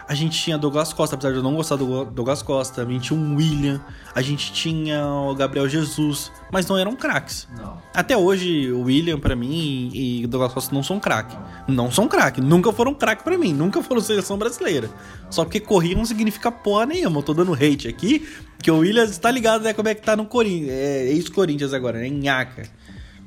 a 0.08 0.14
gente 0.14 0.42
tinha 0.42 0.58
Douglas 0.58 0.94
Costa, 0.94 1.16
apesar 1.16 1.32
de 1.32 1.38
eu 1.38 1.44
não 1.44 1.54
gostar 1.54 1.76
do 1.76 2.06
Douglas 2.06 2.42
Costa. 2.42 2.82
A 2.82 2.86
gente 2.86 3.08
tinha 3.08 3.20
um 3.20 3.36
William. 3.36 3.82
A 4.16 4.22
gente 4.22 4.54
tinha 4.54 5.06
o 5.06 5.36
Gabriel 5.36 5.68
Jesus. 5.68 6.32
Mas 6.50 6.66
não 6.66 6.78
eram 6.78 6.96
craques. 6.96 7.46
Até 7.94 8.16
hoje, 8.16 8.72
o 8.72 8.84
William, 8.84 9.20
para 9.20 9.36
mim, 9.36 9.90
e 9.94 10.24
o 10.24 10.28
Douglas 10.30 10.54
Costa 10.54 10.74
não 10.74 10.82
são 10.82 10.98
craque. 10.98 11.36
Não. 11.68 11.86
não 11.86 11.92
são 11.92 12.08
craque. 12.08 12.40
Nunca 12.40 12.72
foram 12.72 12.94
craque 12.94 13.22
para 13.22 13.38
mim. 13.38 13.54
Nunca 13.54 13.84
foram 13.84 14.00
seleção 14.00 14.38
brasileira. 14.38 14.90
Só 15.30 15.44
porque 15.44 15.60
correr 15.60 15.94
não 15.94 16.06
significa 16.06 16.50
porra 16.50 16.86
nenhuma. 16.86 17.20
Eu 17.20 17.24
tô 17.24 17.34
dando 17.34 17.54
hate 17.54 17.90
aqui. 17.90 18.26
Que 18.64 18.72
o 18.72 18.78
William 18.78 19.06
tá 19.10 19.30
ligado, 19.30 19.64
né? 19.64 19.74
Como 19.74 19.90
é 19.90 19.94
que 19.94 20.02
tá 20.02 20.16
no 20.16 20.26
Corinthians. 20.26 20.70
É 20.70 21.06
ex-Corinthians 21.08 21.74
agora, 21.74 22.00
né? 22.00 22.08
Nhaca. 22.08 22.64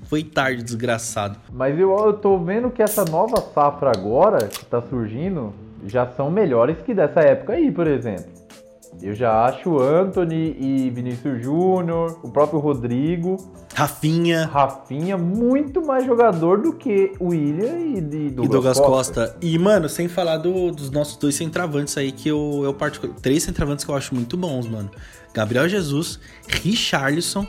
Foi 0.04 0.24
tarde, 0.24 0.62
desgraçado. 0.62 1.38
Mas 1.52 1.78
eu, 1.78 1.94
eu 1.94 2.14
tô 2.14 2.38
vendo 2.38 2.70
que 2.70 2.82
essa 2.82 3.04
nova 3.04 3.36
safra 3.54 3.92
agora, 3.94 4.48
que 4.48 4.64
tá 4.64 4.80
surgindo 4.80 5.54
já 5.86 6.06
são 6.06 6.30
melhores 6.30 6.76
que 6.82 6.94
dessa 6.94 7.20
época 7.20 7.54
aí, 7.54 7.70
por 7.70 7.86
exemplo. 7.86 8.40
Eu 9.00 9.14
já 9.14 9.44
acho 9.44 9.70
o 9.70 9.80
Anthony 9.80 10.56
e 10.58 10.90
Vinícius 10.90 11.42
Júnior, 11.42 12.18
o 12.22 12.30
próprio 12.30 12.58
Rodrigo. 12.58 13.36
Rafinha. 13.74 14.46
Rafinha, 14.46 15.16
muito 15.16 15.80
mais 15.84 16.04
jogador 16.04 16.60
do 16.60 16.72
que 16.72 17.12
o 17.18 17.28
William 17.28 17.78
e, 17.78 18.00
de 18.00 18.30
Douglas, 18.30 18.46
e 18.46 18.48
Douglas 18.48 18.78
Costa. 18.78 19.26
Costa. 19.26 19.36
E, 19.40 19.58
mano, 19.58 19.88
sem 19.88 20.08
falar 20.08 20.38
do, 20.38 20.72
dos 20.72 20.90
nossos 20.90 21.16
dois 21.16 21.34
centravantes 21.34 21.96
aí, 21.96 22.12
que 22.12 22.28
eu, 22.28 22.62
eu 22.64 22.74
particular. 22.74 23.14
Três 23.22 23.42
centravantes 23.42 23.84
que 23.84 23.90
eu 23.90 23.94
acho 23.94 24.14
muito 24.14 24.36
bons, 24.36 24.66
mano. 24.66 24.90
Gabriel 25.32 25.68
Jesus, 25.68 26.18
Richarlison 26.48 27.46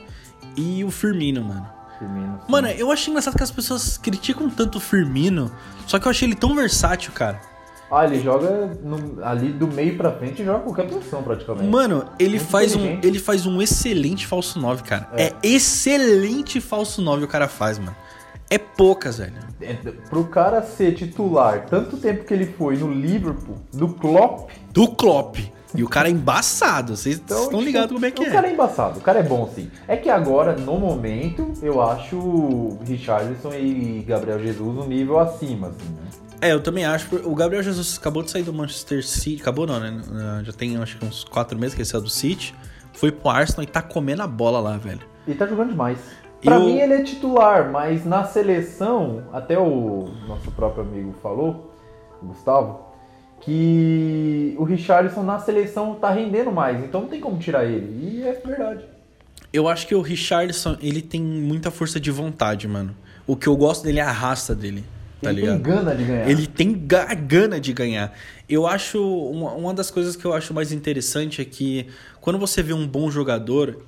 e 0.55 0.83
o 0.83 0.91
Firmino, 0.91 1.43
mano. 1.43 1.67
Firmino. 1.97 2.39
Mano, 2.47 2.67
eu 2.69 2.91
achei 2.91 3.11
engraçado 3.11 3.35
que 3.35 3.43
as 3.43 3.51
pessoas 3.51 3.97
criticam 3.97 4.49
tanto 4.49 4.77
o 4.77 4.81
Firmino, 4.81 5.51
só 5.87 5.99
que 5.99 6.07
eu 6.07 6.11
achei 6.11 6.27
ele 6.27 6.35
tão 6.35 6.55
versátil, 6.55 7.11
cara. 7.11 7.50
Ah, 7.91 8.05
ele 8.05 8.21
joga 8.21 8.77
no, 8.81 9.23
ali 9.23 9.51
do 9.51 9.67
meio 9.67 9.97
pra 9.97 10.11
frente 10.13 10.41
e 10.41 10.45
joga 10.45 10.59
qualquer 10.59 10.87
posição 10.87 11.21
praticamente. 11.21 11.67
Mano, 11.67 12.05
ele 12.17 12.39
faz, 12.39 12.73
um, 12.73 12.99
ele 13.03 13.19
faz 13.19 13.45
um 13.45 13.61
excelente 13.61 14.25
falso 14.25 14.59
9, 14.59 14.83
cara. 14.83 15.09
É. 15.13 15.25
é 15.25 15.33
excelente 15.43 16.61
falso 16.61 17.01
9 17.01 17.25
o 17.25 17.27
cara 17.27 17.49
faz, 17.49 17.77
mano. 17.77 17.95
É 18.49 18.57
poucas, 18.57 19.17
velho. 19.17 19.33
É, 19.61 19.73
pro 20.09 20.25
cara 20.25 20.61
ser 20.61 20.93
titular, 20.93 21.65
tanto 21.69 21.97
tempo 21.97 22.25
que 22.25 22.33
ele 22.33 22.45
foi 22.45 22.77
no 22.77 22.91
Liverpool, 22.91 23.57
do 23.73 23.89
Klopp. 23.89 24.49
Do 24.71 24.87
Klopp. 24.89 25.37
E 25.73 25.83
o 25.83 25.87
cara 25.87 26.09
é 26.09 26.11
embaçado, 26.11 26.97
vocês 26.97 27.15
então, 27.15 27.43
estão 27.43 27.59
tipo, 27.59 27.63
ligados 27.63 27.93
como 27.93 28.05
é 28.05 28.11
que 28.11 28.21
o 28.21 28.25
é. 28.25 28.29
O 28.29 28.31
cara 28.31 28.47
é 28.49 28.53
embaçado, 28.53 28.99
o 28.99 29.01
cara 29.01 29.19
é 29.19 29.23
bom 29.23 29.49
sim. 29.55 29.69
É 29.87 29.95
que 29.95 30.09
agora, 30.09 30.53
no 30.53 30.77
momento, 30.77 31.53
eu 31.61 31.81
acho 31.81 32.77
Richardson 32.85 33.53
e 33.53 34.03
Gabriel 34.05 34.39
Jesus 34.39 34.77
um 34.77 34.85
nível 34.85 35.17
acima, 35.17 35.67
assim, 35.67 35.89
né? 35.89 36.10
É, 36.41 36.51
eu 36.51 36.59
também 36.59 36.83
acho. 36.83 37.15
O 37.17 37.35
Gabriel 37.35 37.61
Jesus 37.61 37.97
acabou 37.99 38.23
de 38.23 38.31
sair 38.31 38.41
do 38.41 38.51
Manchester 38.51 39.05
City. 39.05 39.41
Acabou 39.41 39.67
não, 39.67 39.79
né? 39.79 40.01
Já 40.43 40.51
tem 40.51 40.75
acho 40.77 40.97
que 40.97 41.05
uns 41.05 41.23
quatro 41.23 41.57
meses 41.57 41.75
que 41.75 41.81
ele 41.81 41.87
saiu 41.87 42.01
do 42.01 42.09
City. 42.09 42.55
Foi 42.93 43.11
pro 43.11 43.29
Arsenal 43.29 43.63
e 43.63 43.67
tá 43.67 43.81
comendo 43.81 44.23
a 44.23 44.27
bola 44.27 44.59
lá, 44.59 44.77
velho. 44.77 45.01
E 45.27 45.33
tá 45.35 45.45
jogando 45.45 45.69
demais. 45.69 45.99
Pra 46.43 46.55
eu... 46.55 46.61
mim 46.61 46.79
ele 46.79 46.93
é 46.93 47.03
titular, 47.03 47.71
mas 47.71 48.03
na 48.03 48.23
seleção, 48.23 49.23
até 49.31 49.57
o 49.59 50.09
nosso 50.27 50.49
próprio 50.51 50.83
amigo 50.83 51.13
falou, 51.21 51.71
o 52.21 52.25
Gustavo, 52.25 52.79
que 53.39 54.55
o 54.57 54.63
Richarlison 54.63 55.21
na 55.21 55.37
seleção 55.37 55.95
tá 55.95 56.09
rendendo 56.09 56.51
mais, 56.51 56.83
então 56.83 57.01
não 57.01 57.07
tem 57.07 57.21
como 57.21 57.37
tirar 57.37 57.65
ele. 57.65 58.17
E 58.17 58.23
é 58.23 58.33
verdade. 58.33 58.85
Eu 59.53 59.67
acho 59.67 59.85
que 59.85 59.93
o 59.93 60.01
Richarlison, 60.01 60.77
ele 60.81 61.01
tem 61.01 61.21
muita 61.21 61.69
força 61.69 61.99
de 61.99 62.09
vontade, 62.09 62.67
mano. 62.67 62.95
O 63.27 63.35
que 63.35 63.47
eu 63.47 63.55
gosto 63.55 63.83
dele 63.83 63.99
é 63.99 64.03
a 64.03 64.11
raça 64.11 64.55
dele. 64.55 64.83
Tá 65.21 65.29
ele 65.29 65.41
ligado? 65.41 65.61
tem 65.63 65.73
gana 65.73 65.95
de 65.95 66.03
ganhar. 66.03 66.29
Ele 66.29 66.47
tem 66.47 66.73
ga- 66.73 67.13
gana 67.13 67.59
de 67.59 67.73
ganhar. 67.73 68.13
Eu 68.49 68.65
acho. 68.65 68.99
Uma, 69.01 69.51
uma 69.53 69.73
das 69.73 69.91
coisas 69.91 70.15
que 70.15 70.25
eu 70.25 70.33
acho 70.33 70.53
mais 70.53 70.71
interessante 70.71 71.41
é 71.41 71.45
que 71.45 71.87
quando 72.19 72.39
você 72.39 72.63
vê 72.63 72.73
um 72.73 72.87
bom 72.87 73.09
jogador, 73.11 73.81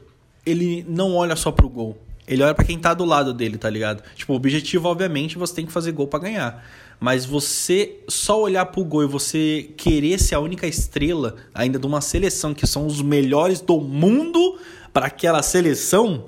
ele 0.46 0.86
não 0.88 1.16
olha 1.16 1.36
só 1.36 1.52
pro 1.52 1.68
gol. 1.70 1.98
Ele 2.28 2.42
olha 2.42 2.54
pra 2.54 2.64
quem 2.64 2.80
tá 2.80 2.94
do 2.94 3.04
lado 3.04 3.34
dele, 3.34 3.58
tá 3.58 3.70
ligado? 3.70 4.02
Tipo, 4.16 4.32
o 4.34 4.36
objetivo, 4.38 4.88
obviamente, 4.88 5.38
você 5.38 5.56
tem 5.56 5.66
que 5.66 5.72
fazer 5.74 5.92
gol 5.92 6.08
pra 6.08 6.20
ganhar. 6.20 6.64
Mas 7.00 7.26
você 7.26 7.98
só 8.08 8.40
olhar 8.42 8.66
pro 8.68 8.86
gol 8.86 9.04
e 9.04 9.08
você 9.08 9.70
querer 9.76 10.18
ser 10.22 10.36
a 10.36 10.40
única 10.40 10.66
estrela 10.66 11.36
ainda 11.54 11.78
de 11.78 11.86
uma 11.86 12.00
seleção 12.00 12.54
que 12.54 12.66
são 12.66 12.86
os 12.88 13.02
melhores 13.02 13.60
do 13.60 13.82
mundo 13.82 14.58
pra 14.94 15.08
aquela 15.08 15.44
seleção, 15.44 16.26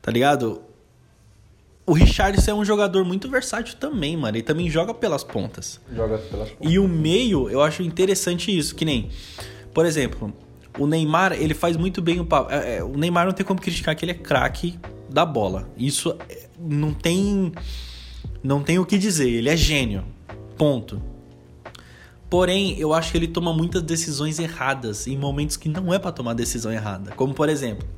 tá 0.00 0.10
ligado? 0.10 0.62
O 1.88 1.94
Richardson 1.94 2.50
é 2.50 2.54
um 2.54 2.64
jogador 2.66 3.02
muito 3.02 3.30
versátil 3.30 3.74
também, 3.78 4.14
mano. 4.14 4.36
Ele 4.36 4.42
também 4.42 4.68
joga 4.68 4.92
pelas 4.92 5.24
pontas. 5.24 5.80
Joga 5.90 6.18
pelas 6.18 6.50
pontas. 6.50 6.70
E 6.70 6.78
o 6.78 6.86
meio, 6.86 7.48
eu 7.48 7.62
acho 7.62 7.82
interessante 7.82 8.56
isso, 8.56 8.74
que 8.74 8.84
nem, 8.84 9.08
por 9.72 9.86
exemplo, 9.86 10.30
o 10.78 10.86
Neymar, 10.86 11.32
ele 11.32 11.54
faz 11.54 11.78
muito 11.78 12.02
bem 12.02 12.20
o 12.20 12.26
papo. 12.26 12.52
é, 12.52 12.76
é, 12.76 12.84
o 12.84 12.94
Neymar 12.94 13.24
não 13.24 13.32
tem 13.32 13.44
como 13.44 13.58
criticar 13.58 13.96
que 13.96 14.04
ele 14.04 14.12
é 14.12 14.14
craque 14.14 14.78
da 15.08 15.24
bola. 15.24 15.66
Isso 15.78 16.14
é, 16.28 16.46
não 16.60 16.92
tem 16.92 17.52
não 18.42 18.62
tem 18.62 18.78
o 18.78 18.84
que 18.84 18.98
dizer, 18.98 19.30
ele 19.30 19.48
é 19.48 19.56
gênio. 19.56 20.04
Ponto. 20.58 21.02
Porém, 22.28 22.78
eu 22.78 22.92
acho 22.92 23.10
que 23.12 23.16
ele 23.16 23.28
toma 23.28 23.54
muitas 23.54 23.80
decisões 23.80 24.38
erradas 24.38 25.06
em 25.06 25.16
momentos 25.16 25.56
que 25.56 25.70
não 25.70 25.94
é 25.94 25.98
pra 25.98 26.12
tomar 26.12 26.34
decisão 26.34 26.70
errada. 26.70 27.12
Como 27.12 27.32
por 27.32 27.48
exemplo, 27.48 27.88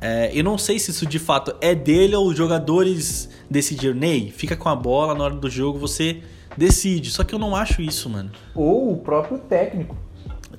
é, 0.00 0.30
eu 0.32 0.42
não 0.44 0.56
sei 0.58 0.78
se 0.78 0.90
isso 0.90 1.06
de 1.06 1.18
fato 1.18 1.54
é 1.60 1.74
dele 1.74 2.14
ou 2.16 2.26
os 2.28 2.36
jogadores 2.36 3.28
decidiram. 3.50 3.94
Ney, 3.94 4.30
fica 4.30 4.56
com 4.56 4.68
a 4.68 4.76
bola 4.76 5.14
na 5.14 5.24
hora 5.24 5.34
do 5.34 5.50
jogo, 5.50 5.78
você 5.78 6.22
decide. 6.56 7.10
Só 7.10 7.22
que 7.24 7.34
eu 7.34 7.38
não 7.38 7.54
acho 7.54 7.82
isso, 7.82 8.08
mano. 8.08 8.30
Ou 8.54 8.92
o 8.92 8.96
próprio 8.98 9.38
técnico. 9.38 9.96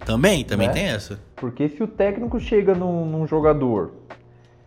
Também, 0.06 0.44
também 0.44 0.68
Né? 0.68 0.74
tem 0.74 0.86
essa. 0.86 1.20
Porque 1.36 1.70
se 1.70 1.82
o 1.84 1.88
técnico 1.88 2.40
chega 2.40 2.74
num, 2.74 3.06
num 3.06 3.28
jogador, 3.28 3.92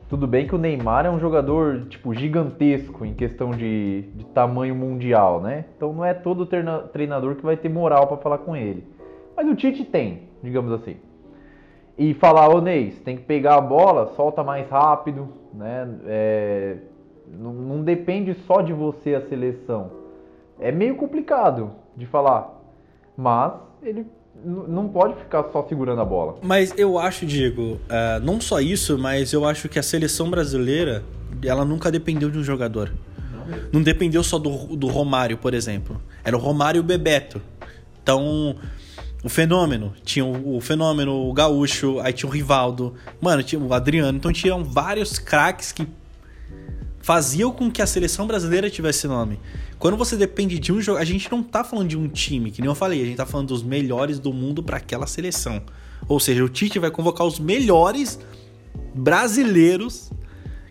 tudo 0.09 0.27
bem 0.27 0.47
que 0.47 0.55
o 0.55 0.59
Neymar 0.59 1.07
é 1.07 1.11
um 1.11 1.19
jogador 1.19 1.87
tipo 1.89 2.15
gigantesco 2.15 3.05
em 3.05 3.15
questão 3.15 3.51
de, 3.51 4.03
de 4.15 4.25
tamanho 4.27 4.75
mundial, 4.75 5.41
né? 5.41 5.65
Então 5.77 5.93
não 5.93 6.05
é 6.05 6.15
todo 6.15 6.47
treina- 6.47 6.81
treinador 6.81 7.35
que 7.37 7.43
vai 7.45 7.57
ter 7.57 7.69
moral 7.69 8.07
pra 8.07 8.17
falar 8.19 8.39
com 8.39 8.55
ele. 8.55 8.85
Mas 9.37 9.49
o 9.49 9.57
Tite 9.57 9.85
tem, 9.85 10.23
digamos 10.43 10.71
assim. 10.73 10.97
E 11.97 12.13
falar, 12.15 12.49
ô 12.49 12.61
Ney, 12.61 12.91
você 12.91 13.01
tem 13.01 13.17
que 13.17 13.23
pegar 13.23 13.57
a 13.57 13.61
bola, 13.61 14.13
solta 14.17 14.43
mais 14.43 14.69
rápido, 14.69 15.29
né? 15.53 15.89
É, 16.07 16.77
não, 17.39 17.53
não 17.53 17.83
depende 17.83 18.35
só 18.47 18.61
de 18.61 18.73
você 18.73 19.15
a 19.15 19.21
seleção. 19.29 19.91
É 20.59 20.73
meio 20.73 20.97
complicado 20.97 21.73
de 21.97 22.07
falar, 22.07 22.61
mas 23.17 23.53
ele 23.83 24.07
não 24.45 24.89
pode 24.89 25.15
ficar 25.15 25.45
só 25.53 25.63
segurando 25.69 26.01
a 26.01 26.05
bola. 26.05 26.39
Mas 26.43 26.75
eu 26.77 26.99
acho, 26.99 27.25
Diego, 27.25 27.81
ah, 27.89 28.21
não 28.21 28.41
só 28.41 28.61
isso, 28.61 28.99
mas 28.99 29.33
eu 29.33 29.45
acho 29.45 29.69
que 29.69 29.79
a 29.79 29.83
seleção 29.83 30.29
brasileira, 30.31 31.05
ela 31.45 31.65
nunca 31.65 31.91
dependeu 31.91 32.31
de 32.31 32.39
um 32.39 32.45
jogador. 32.45 32.93
Não 33.73 33.83
dependeu 33.83 34.23
só 34.23 34.39
do, 34.39 34.75
do 34.77 34.87
Romário, 34.87 35.37
por 35.37 35.55
exemplo. 35.55 36.01
Era 36.25 36.37
o 36.37 36.41
Romário 36.41 36.79
e 36.79 36.81
o 36.81 36.85
Bebeto. 36.85 37.41
Então, 38.03 38.57
o 39.25 39.29
Fenômeno. 39.31 39.95
Tinha 40.05 40.25
o, 40.25 40.57
o 40.57 40.61
Fenômeno, 40.61 41.29
o 41.29 41.33
Gaúcho, 41.33 41.99
aí 42.01 42.13
tinha 42.13 42.29
o 42.29 42.33
Rivaldo. 42.33 42.95
Mano, 43.21 43.43
tinha 43.43 43.61
o 43.61 43.73
Adriano. 43.73 44.19
Então 44.19 44.31
tinham 44.31 44.63
vários 44.63 45.19
craques 45.19 45.73
que 45.73 45.89
faziam 47.01 47.51
com 47.51 47.71
que 47.71 47.81
a 47.81 47.87
seleção 47.87 48.27
brasileira 48.27 48.69
tivesse 48.69 49.07
nome. 49.07 49.41
Quando 49.79 49.97
você 49.97 50.17
depende 50.17 50.59
de 50.59 50.73
um 50.73 50.81
jogo, 50.81 50.99
a 50.99 51.05
gente 51.05 51.31
não 51.31 51.43
tá 51.43 51.65
falando 51.65 51.89
de 51.89 51.97
um 51.99 52.09
time, 52.09 52.51
que 52.51 52.61
nem 52.61 52.71
eu 52.71 52.75
falei, 52.75 53.03
a 53.03 53.05
gente 53.05 53.17
tá 53.17 53.27
falando 53.27 53.49
dos 53.49 53.63
melhores 53.63 54.19
do 54.19 54.33
mundo 54.33 54.63
para 54.63 54.77
aquela 54.77 55.07
seleção. 55.07 55.63
Ou 56.07 56.21
seja, 56.21 56.45
o 56.45 56.49
Tite 56.49 56.79
vai 56.79 56.91
convocar 56.91 57.27
os 57.27 57.39
melhores 57.39 58.19
brasileiros 58.95 60.11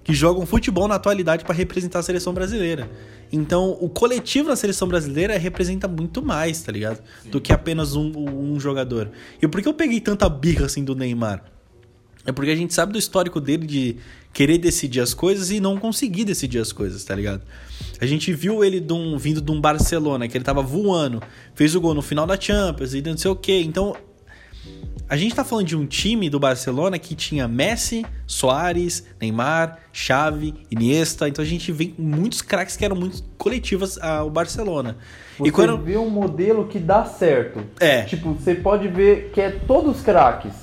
que 0.04 0.14
jogam 0.14 0.46
futebol 0.46 0.88
na 0.88 0.96
atualidade 0.96 1.44
para 1.44 1.56
representar 1.56 2.00
a 2.00 2.04
seleção 2.04 2.34
brasileira. 2.34 2.90
Então, 3.32 3.78
o 3.80 3.90
coletivo 3.90 4.50
da 4.50 4.56
seleção 4.56 4.88
brasileira 4.88 5.38
representa 5.38 5.88
muito 5.88 6.22
mais, 6.22 6.62
tá 6.62 6.72
ligado? 6.72 7.02
Do 7.26 7.40
que 7.40 7.54
apenas 7.54 7.96
um, 7.96 8.12
um 8.16 8.60
jogador. 8.60 9.10
E 9.42 9.48
por 9.48 9.62
que 9.62 9.68
eu 9.68 9.74
peguei 9.74 10.00
tanta 10.00 10.28
birra 10.28 10.66
assim 10.66 10.84
do 10.84 10.94
Neymar? 10.94 11.44
É 12.26 12.32
porque 12.32 12.52
a 12.52 12.56
gente 12.56 12.74
sabe 12.74 12.94
do 12.94 13.00
histórico 13.00 13.42
dele 13.42 13.66
de 13.66 13.98
querer 14.32 14.58
decidir 14.58 15.02
as 15.02 15.14
coisas 15.14 15.52
e 15.52 15.60
não 15.60 15.78
conseguir 15.78 16.24
decidir 16.26 16.60
as 16.60 16.72
coisas, 16.72 17.04
tá 17.04 17.16
ligado? 17.16 17.42
A 18.00 18.06
gente 18.06 18.32
viu 18.34 18.64
ele 18.64 18.86
vindo 19.20 19.42
de 19.42 19.52
um 19.52 19.60
Barcelona, 19.60 20.28
que 20.28 20.38
ele 20.38 20.44
tava 20.44 20.62
voando, 20.62 21.22
fez 21.54 21.76
o 21.76 21.82
gol 21.82 21.94
no 21.94 22.02
final 22.02 22.26
da 22.26 22.40
Champions 22.40 22.94
e 22.94 23.02
não 23.02 23.18
sei 23.18 23.30
o 23.30 23.36
quê. 23.36 23.62
Então, 23.66 23.96
a 25.08 25.18
gente 25.18 25.36
tá 25.36 25.44
falando 25.44 25.68
de 25.68 25.76
um 25.76 25.86
time 25.86 26.30
do 26.30 26.40
Barcelona 26.40 26.98
que 26.98 27.16
tinha 27.16 27.48
Messi, 27.48 28.06
Soares, 28.26 29.06
Neymar, 29.20 29.80
Xavi, 29.92 30.54
Iniesta. 30.72 31.28
Então 31.28 31.44
a 31.44 31.48
gente 31.48 31.72
vê 31.72 31.94
muitos 31.98 32.42
craques 32.42 32.76
que 32.76 32.86
eram 32.86 32.96
muito 32.96 33.24
coletivas 33.38 33.98
ao 33.98 34.30
Barcelona. 34.30 34.98
Você 35.38 35.50
e 35.50 35.52
quando 35.52 35.78
vê 35.78 35.98
um 35.98 36.10
modelo 36.10 36.68
que 36.68 36.80
dá 36.80 37.06
certo. 37.06 37.62
É. 37.80 38.04
Tipo, 38.04 38.34
você 38.34 38.56
pode 38.56 38.88
ver 38.88 39.32
que 39.34 39.42
é 39.42 39.52
todos 39.52 40.02
craques. 40.02 40.54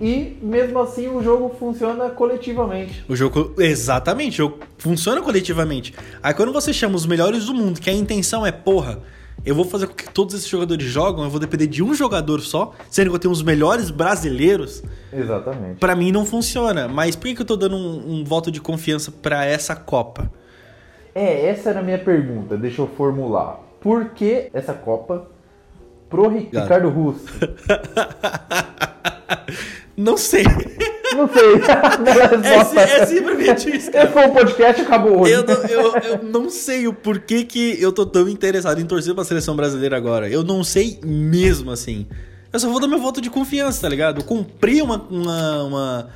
E 0.00 0.38
mesmo 0.40 0.78
assim 0.78 1.08
o 1.08 1.22
jogo 1.22 1.56
funciona 1.58 2.08
coletivamente. 2.10 3.04
O 3.08 3.16
jogo. 3.16 3.54
Exatamente, 3.58 4.34
o 4.34 4.44
jogo 4.44 4.58
funciona 4.76 5.20
coletivamente. 5.20 5.92
Aí 6.22 6.32
quando 6.34 6.52
você 6.52 6.72
chama 6.72 6.94
os 6.94 7.04
melhores 7.04 7.46
do 7.46 7.54
mundo, 7.54 7.80
que 7.80 7.90
a 7.90 7.92
intenção 7.92 8.46
é, 8.46 8.52
porra, 8.52 9.00
eu 9.44 9.54
vou 9.54 9.64
fazer 9.64 9.86
com 9.86 9.94
que 9.94 10.10
todos 10.10 10.34
esses 10.34 10.48
jogadores 10.48 10.84
jogam, 10.86 11.24
eu 11.24 11.30
vou 11.30 11.40
depender 11.40 11.66
de 11.66 11.82
um 11.82 11.94
jogador 11.94 12.40
só, 12.40 12.74
sendo 12.90 13.10
que 13.10 13.16
eu 13.16 13.20
tenho 13.20 13.32
os 13.32 13.42
melhores 13.42 13.90
brasileiros, 13.90 14.82
Exatamente. 15.12 15.78
pra 15.78 15.94
mim 15.94 16.12
não 16.12 16.26
funciona. 16.26 16.88
Mas 16.88 17.16
por 17.16 17.26
que, 17.26 17.34
que 17.34 17.42
eu 17.42 17.46
tô 17.46 17.56
dando 17.56 17.76
um, 17.76 18.20
um 18.20 18.24
voto 18.24 18.50
de 18.50 18.60
confiança 18.60 19.10
pra 19.10 19.44
essa 19.44 19.74
Copa? 19.74 20.30
É, 21.14 21.48
essa 21.48 21.70
era 21.70 21.80
a 21.80 21.82
minha 21.82 21.98
pergunta. 21.98 22.56
Deixa 22.56 22.82
eu 22.82 22.86
formular. 22.86 23.60
Por 23.80 24.10
que 24.10 24.50
essa 24.52 24.74
Copa 24.74 25.28
pro. 26.08 26.28
Ricardo 26.28 26.88
Russo? 26.88 27.26
Não 29.96 30.16
sei. 30.16 30.44
Não 31.18 31.28
sei. 31.28 31.58
É, 32.78 33.00
é 33.02 33.06
simplesmente 33.06 33.76
isso, 33.76 33.90
cara. 33.90 34.04
Esse 34.04 34.12
foi 34.12 34.26
o 34.26 34.32
podcast 34.32 34.82
acabou 34.82 35.22
hoje. 35.22 35.32
Eu 35.32 35.44
não, 35.44 35.54
eu, 35.54 35.96
eu 35.96 36.22
não 36.22 36.50
sei 36.50 36.86
o 36.86 36.92
porquê 36.92 37.44
que 37.44 37.76
eu 37.80 37.92
tô 37.92 38.06
tão 38.06 38.28
interessado 38.28 38.80
em 38.80 38.86
torcer 38.86 39.14
pra 39.14 39.24
seleção 39.24 39.56
brasileira 39.56 39.96
agora. 39.96 40.28
Eu 40.28 40.42
não 40.42 40.62
sei 40.62 40.98
mesmo, 41.04 41.70
assim. 41.70 42.06
Eu 42.52 42.58
só 42.58 42.68
vou 42.68 42.80
dar 42.80 42.88
meu 42.88 42.98
voto 42.98 43.20
de 43.20 43.28
confiança, 43.28 43.82
tá 43.82 43.88
ligado? 43.88 44.20
Eu 44.20 44.24
comprei 44.24 44.80
uma, 44.80 45.02
uma, 45.10 45.62
uma, 45.64 46.08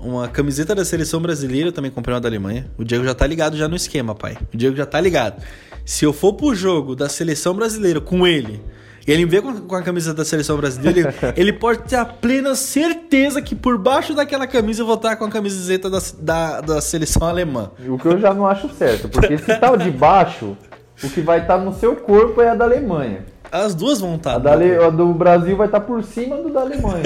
uma 0.00 0.28
camiseta 0.28 0.74
da 0.74 0.84
seleção 0.84 1.20
brasileira, 1.20 1.68
eu 1.68 1.72
também 1.72 1.90
comprei 1.90 2.14
uma 2.14 2.20
da 2.20 2.28
Alemanha. 2.28 2.66
O 2.76 2.84
Diego 2.84 3.04
já 3.04 3.14
tá 3.14 3.26
ligado 3.26 3.56
já 3.56 3.68
no 3.68 3.76
esquema, 3.76 4.14
pai. 4.14 4.36
O 4.52 4.56
Diego 4.56 4.74
já 4.74 4.86
tá 4.86 5.00
ligado. 5.00 5.42
Se 5.84 6.04
eu 6.04 6.12
for 6.12 6.32
pro 6.32 6.54
jogo 6.54 6.96
da 6.96 7.08
seleção 7.08 7.54
brasileira 7.54 8.00
com 8.00 8.26
ele, 8.26 8.60
ele 9.06 9.24
vê 9.24 9.40
com, 9.40 9.74
a 9.74 9.82
camisa 9.82 10.12
da 10.12 10.24
seleção 10.24 10.56
brasileira, 10.56 11.14
ele, 11.36 11.52
pode 11.52 11.80
ter 11.80 11.96
a 11.96 12.04
plena 12.04 12.54
certeza 12.54 13.40
que 13.40 13.54
por 13.54 13.78
baixo 13.78 14.14
daquela 14.14 14.46
camisa 14.46 14.82
eu 14.82 14.86
vou 14.86 14.96
estar 14.96 15.16
com 15.16 15.24
a 15.24 15.30
camiseta 15.30 15.88
da, 15.88 15.98
da, 16.18 16.60
da 16.60 16.80
seleção 16.80 17.26
alemã. 17.26 17.70
O 17.88 17.98
que 17.98 18.06
eu 18.06 18.18
já 18.18 18.34
não 18.34 18.46
acho 18.46 18.68
certo. 18.70 19.08
Porque 19.08 19.38
se 19.38 19.54
tá 19.56 19.74
de 19.76 19.90
baixo, 19.90 20.56
o 21.02 21.08
que 21.08 21.20
vai 21.20 21.40
estar 21.40 21.58
no 21.58 21.72
seu 21.74 21.94
corpo 21.96 22.40
é 22.42 22.50
a 22.50 22.54
da 22.54 22.64
Alemanha. 22.64 23.24
As 23.50 23.74
duas 23.74 24.00
vão 24.00 24.16
estar. 24.16 24.34
A, 24.34 24.38
da 24.38 24.52
Ale- 24.52 24.76
a 24.76 24.90
do 24.90 25.12
Brasil 25.12 25.56
vai 25.56 25.66
estar 25.66 25.80
por 25.80 26.02
cima 26.02 26.36
do 26.36 26.52
da 26.52 26.60
Alemanha. 26.60 27.04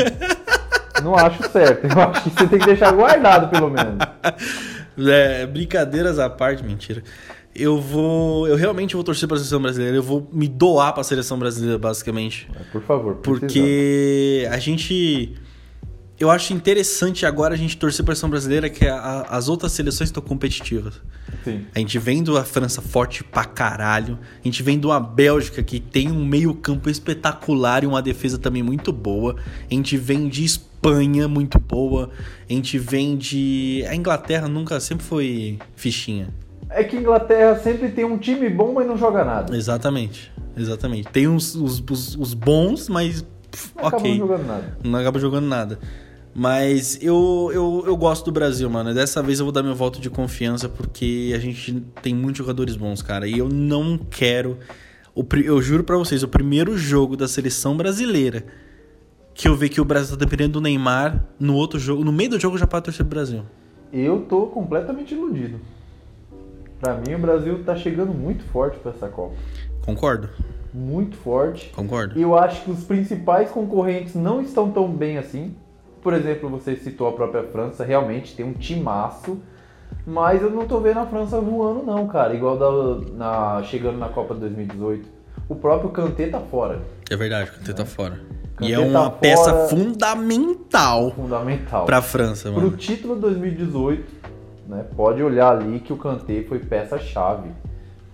Não 1.02 1.14
acho 1.16 1.49
certo. 1.50 1.87
Eu 1.87 2.02
acho 2.02 2.23
que 2.23 2.30
você 2.30 2.47
tem 2.47 2.59
que 2.59 2.66
deixar 2.66 2.92
guardado, 2.92 3.49
pelo 3.49 3.71
menos. 3.71 3.99
É, 5.02 5.47
brincadeiras 5.47 6.19
à 6.19 6.28
parte, 6.28 6.62
mentira. 6.62 7.02
Eu 7.54 7.80
vou. 7.80 8.47
Eu 8.47 8.57
realmente 8.57 8.95
vou 8.95 9.02
torcer 9.02 9.28
pra 9.28 9.37
seleção 9.37 9.61
brasileira. 9.61 9.97
Eu 9.97 10.02
vou 10.02 10.28
me 10.33 10.47
doar 10.47 10.92
pra 10.95 11.02
seleção 11.02 11.38
brasileira, 11.38 11.78
basicamente. 11.78 12.49
Por 12.71 12.83
favor. 12.83 13.16
precisamos. 13.16 13.40
Porque 13.52 14.49
a 14.50 14.59
gente. 14.59 15.35
Eu 16.19 16.30
acho 16.30 16.52
interessante 16.52 17.25
agora 17.25 17.54
a 17.54 17.57
gente 17.57 17.78
torcer 17.78 18.04
pra 18.04 18.14
seleção 18.14 18.28
brasileira 18.28 18.69
que 18.69 18.87
a- 18.87 19.23
as 19.30 19.49
outras 19.49 19.73
seleções 19.73 20.11
estão 20.11 20.23
competitivas. 20.23 21.00
Sim. 21.42 21.64
A 21.75 21.78
gente 21.78 21.99
vem 21.99 22.23
da 22.23 22.45
França 22.45 22.83
forte 22.83 23.25
pra 23.25 23.45
caralho. 23.45 24.19
A 24.38 24.47
gente 24.47 24.62
vem 24.62 24.78
de 24.78 24.87
uma 24.87 25.00
Bélgica 25.00 25.62
que 25.62 25.80
tem 25.80 26.12
um 26.12 26.23
meio-campo 26.25 26.90
espetacular 26.90 27.85
e 27.85 27.87
uma 27.87 28.02
defesa 28.02 28.37
também 28.37 28.62
muito 28.62 28.92
boa. 28.92 29.37
A 29.71 29.75
gente 29.75 29.97
vem 29.97 30.28
de 30.28 30.45
Espanha 30.45 31.26
muito 31.26 31.59
boa. 31.59 32.11
A 32.49 32.52
gente 32.52 32.78
vem 32.78 33.16
de. 33.16 33.83
A 33.88 33.97
Inglaterra 33.97 34.47
nunca 34.47 34.78
sempre 34.78 35.04
foi 35.07 35.59
fichinha. 35.75 36.28
É 36.70 36.84
que 36.84 36.96
Inglaterra 36.96 37.58
sempre 37.58 37.88
tem 37.90 38.04
um 38.04 38.16
time 38.16 38.48
bom, 38.48 38.72
mas 38.72 38.86
não 38.86 38.96
joga 38.96 39.24
nada. 39.24 39.56
Exatamente. 39.56 40.32
exatamente. 40.56 41.08
Tem 41.08 41.26
uns, 41.26 41.54
os, 41.54 41.82
os, 41.90 42.16
os 42.16 42.34
bons, 42.34 42.88
mas 42.88 43.22
pff, 43.50 43.72
Não 43.76 43.84
ok. 43.84 44.16
jogando 44.16 44.46
nada. 44.46 44.78
Não 44.84 44.98
acaba 44.98 45.18
jogando 45.18 45.46
nada. 45.46 45.78
Mas 46.32 46.96
eu, 47.02 47.50
eu, 47.52 47.84
eu 47.86 47.96
gosto 47.96 48.24
do 48.26 48.32
Brasil, 48.32 48.70
mano. 48.70 48.94
Dessa 48.94 49.20
vez 49.20 49.40
eu 49.40 49.44
vou 49.44 49.52
dar 49.52 49.64
meu 49.64 49.74
voto 49.74 50.00
de 50.00 50.08
confiança 50.08 50.68
porque 50.68 51.32
a 51.34 51.38
gente 51.38 51.80
tem 52.00 52.14
muitos 52.14 52.38
jogadores 52.38 52.76
bons, 52.76 53.02
cara. 53.02 53.26
E 53.26 53.38
eu 53.38 53.48
não 53.48 53.98
quero. 53.98 54.58
Eu 55.44 55.60
juro 55.60 55.82
pra 55.82 55.96
vocês, 55.96 56.22
o 56.22 56.28
primeiro 56.28 56.78
jogo 56.78 57.16
da 57.16 57.26
seleção 57.26 57.76
brasileira 57.76 58.44
que 59.34 59.48
eu 59.48 59.56
ver 59.56 59.70
que 59.70 59.80
o 59.80 59.84
Brasil 59.84 60.16
tá 60.16 60.24
dependendo 60.24 60.54
do 60.54 60.60
Neymar, 60.60 61.24
no 61.38 61.54
outro 61.54 61.78
jogo, 61.78 62.04
no 62.04 62.12
meio 62.12 62.30
do 62.30 62.38
jogo 62.38 62.58
já 62.58 62.66
pode 62.66 62.84
torcer 62.84 63.04
pro 63.06 63.16
Brasil. 63.16 63.42
Eu 63.92 64.20
tô 64.28 64.46
completamente 64.46 65.14
iludido. 65.14 65.58
Pra 66.80 66.94
mim, 66.94 67.14
o 67.14 67.18
Brasil 67.18 67.62
tá 67.64 67.76
chegando 67.76 68.12
muito 68.14 68.42
forte 68.44 68.78
pra 68.78 68.92
essa 68.92 69.08
Copa. 69.08 69.34
Concordo? 69.84 70.28
Muito 70.72 71.16
forte. 71.16 71.70
Concordo. 71.75 72.18
E 72.18 72.22
eu 72.22 72.37
acho 72.38 72.62
que 72.64 72.70
os 72.70 72.84
principais 72.84 73.50
concorrentes 73.50 74.14
não 74.14 74.40
estão 74.40 74.70
tão 74.70 74.88
bem 74.90 75.18
assim. 75.18 75.54
Por 76.02 76.14
exemplo, 76.14 76.49
você 76.49 76.76
citou 76.76 77.08
a 77.08 77.12
própria 77.12 77.42
França, 77.44 77.84
realmente 77.84 78.34
tem 78.34 78.46
um 78.46 78.52
timaço. 78.54 79.38
Mas 80.06 80.40
eu 80.40 80.50
não 80.50 80.66
tô 80.66 80.80
vendo 80.80 81.00
a 81.00 81.06
França 81.06 81.38
voando 81.40 81.82
não, 81.84 82.06
cara. 82.06 82.32
Igual 82.34 82.56
da, 82.56 83.12
na, 83.12 83.62
chegando 83.64 83.99
na 83.99 84.08
Copa 84.08 84.32
de 84.34 84.40
2018. 84.40 85.06
O 85.49 85.54
próprio 85.56 85.90
Kanté 85.90 86.28
tá 86.28 86.40
fora. 86.40 86.80
É 87.10 87.16
verdade, 87.16 87.50
o 87.50 87.54
Kanté 87.58 87.72
tá 87.72 87.84
fora. 87.84 88.20
Kanté 88.56 88.70
E 88.70 88.72
é 88.72 88.76
tá 88.76 88.82
uma 88.87 89.00
fora. 89.10 89.16
peça 89.20 89.54
fundamental 89.68 91.10
Fundamental. 91.10 91.84
pra 91.84 92.00
França, 92.00 92.50
Pro 92.50 92.62
mano. 92.62 92.76
título 92.76 93.16
2018, 93.16 94.19
né, 94.70 94.84
pode 94.96 95.22
olhar 95.22 95.50
ali 95.56 95.80
que 95.80 95.92
o 95.92 95.96
Kanté 95.96 96.42
foi 96.48 96.58
peça-chave. 96.60 97.48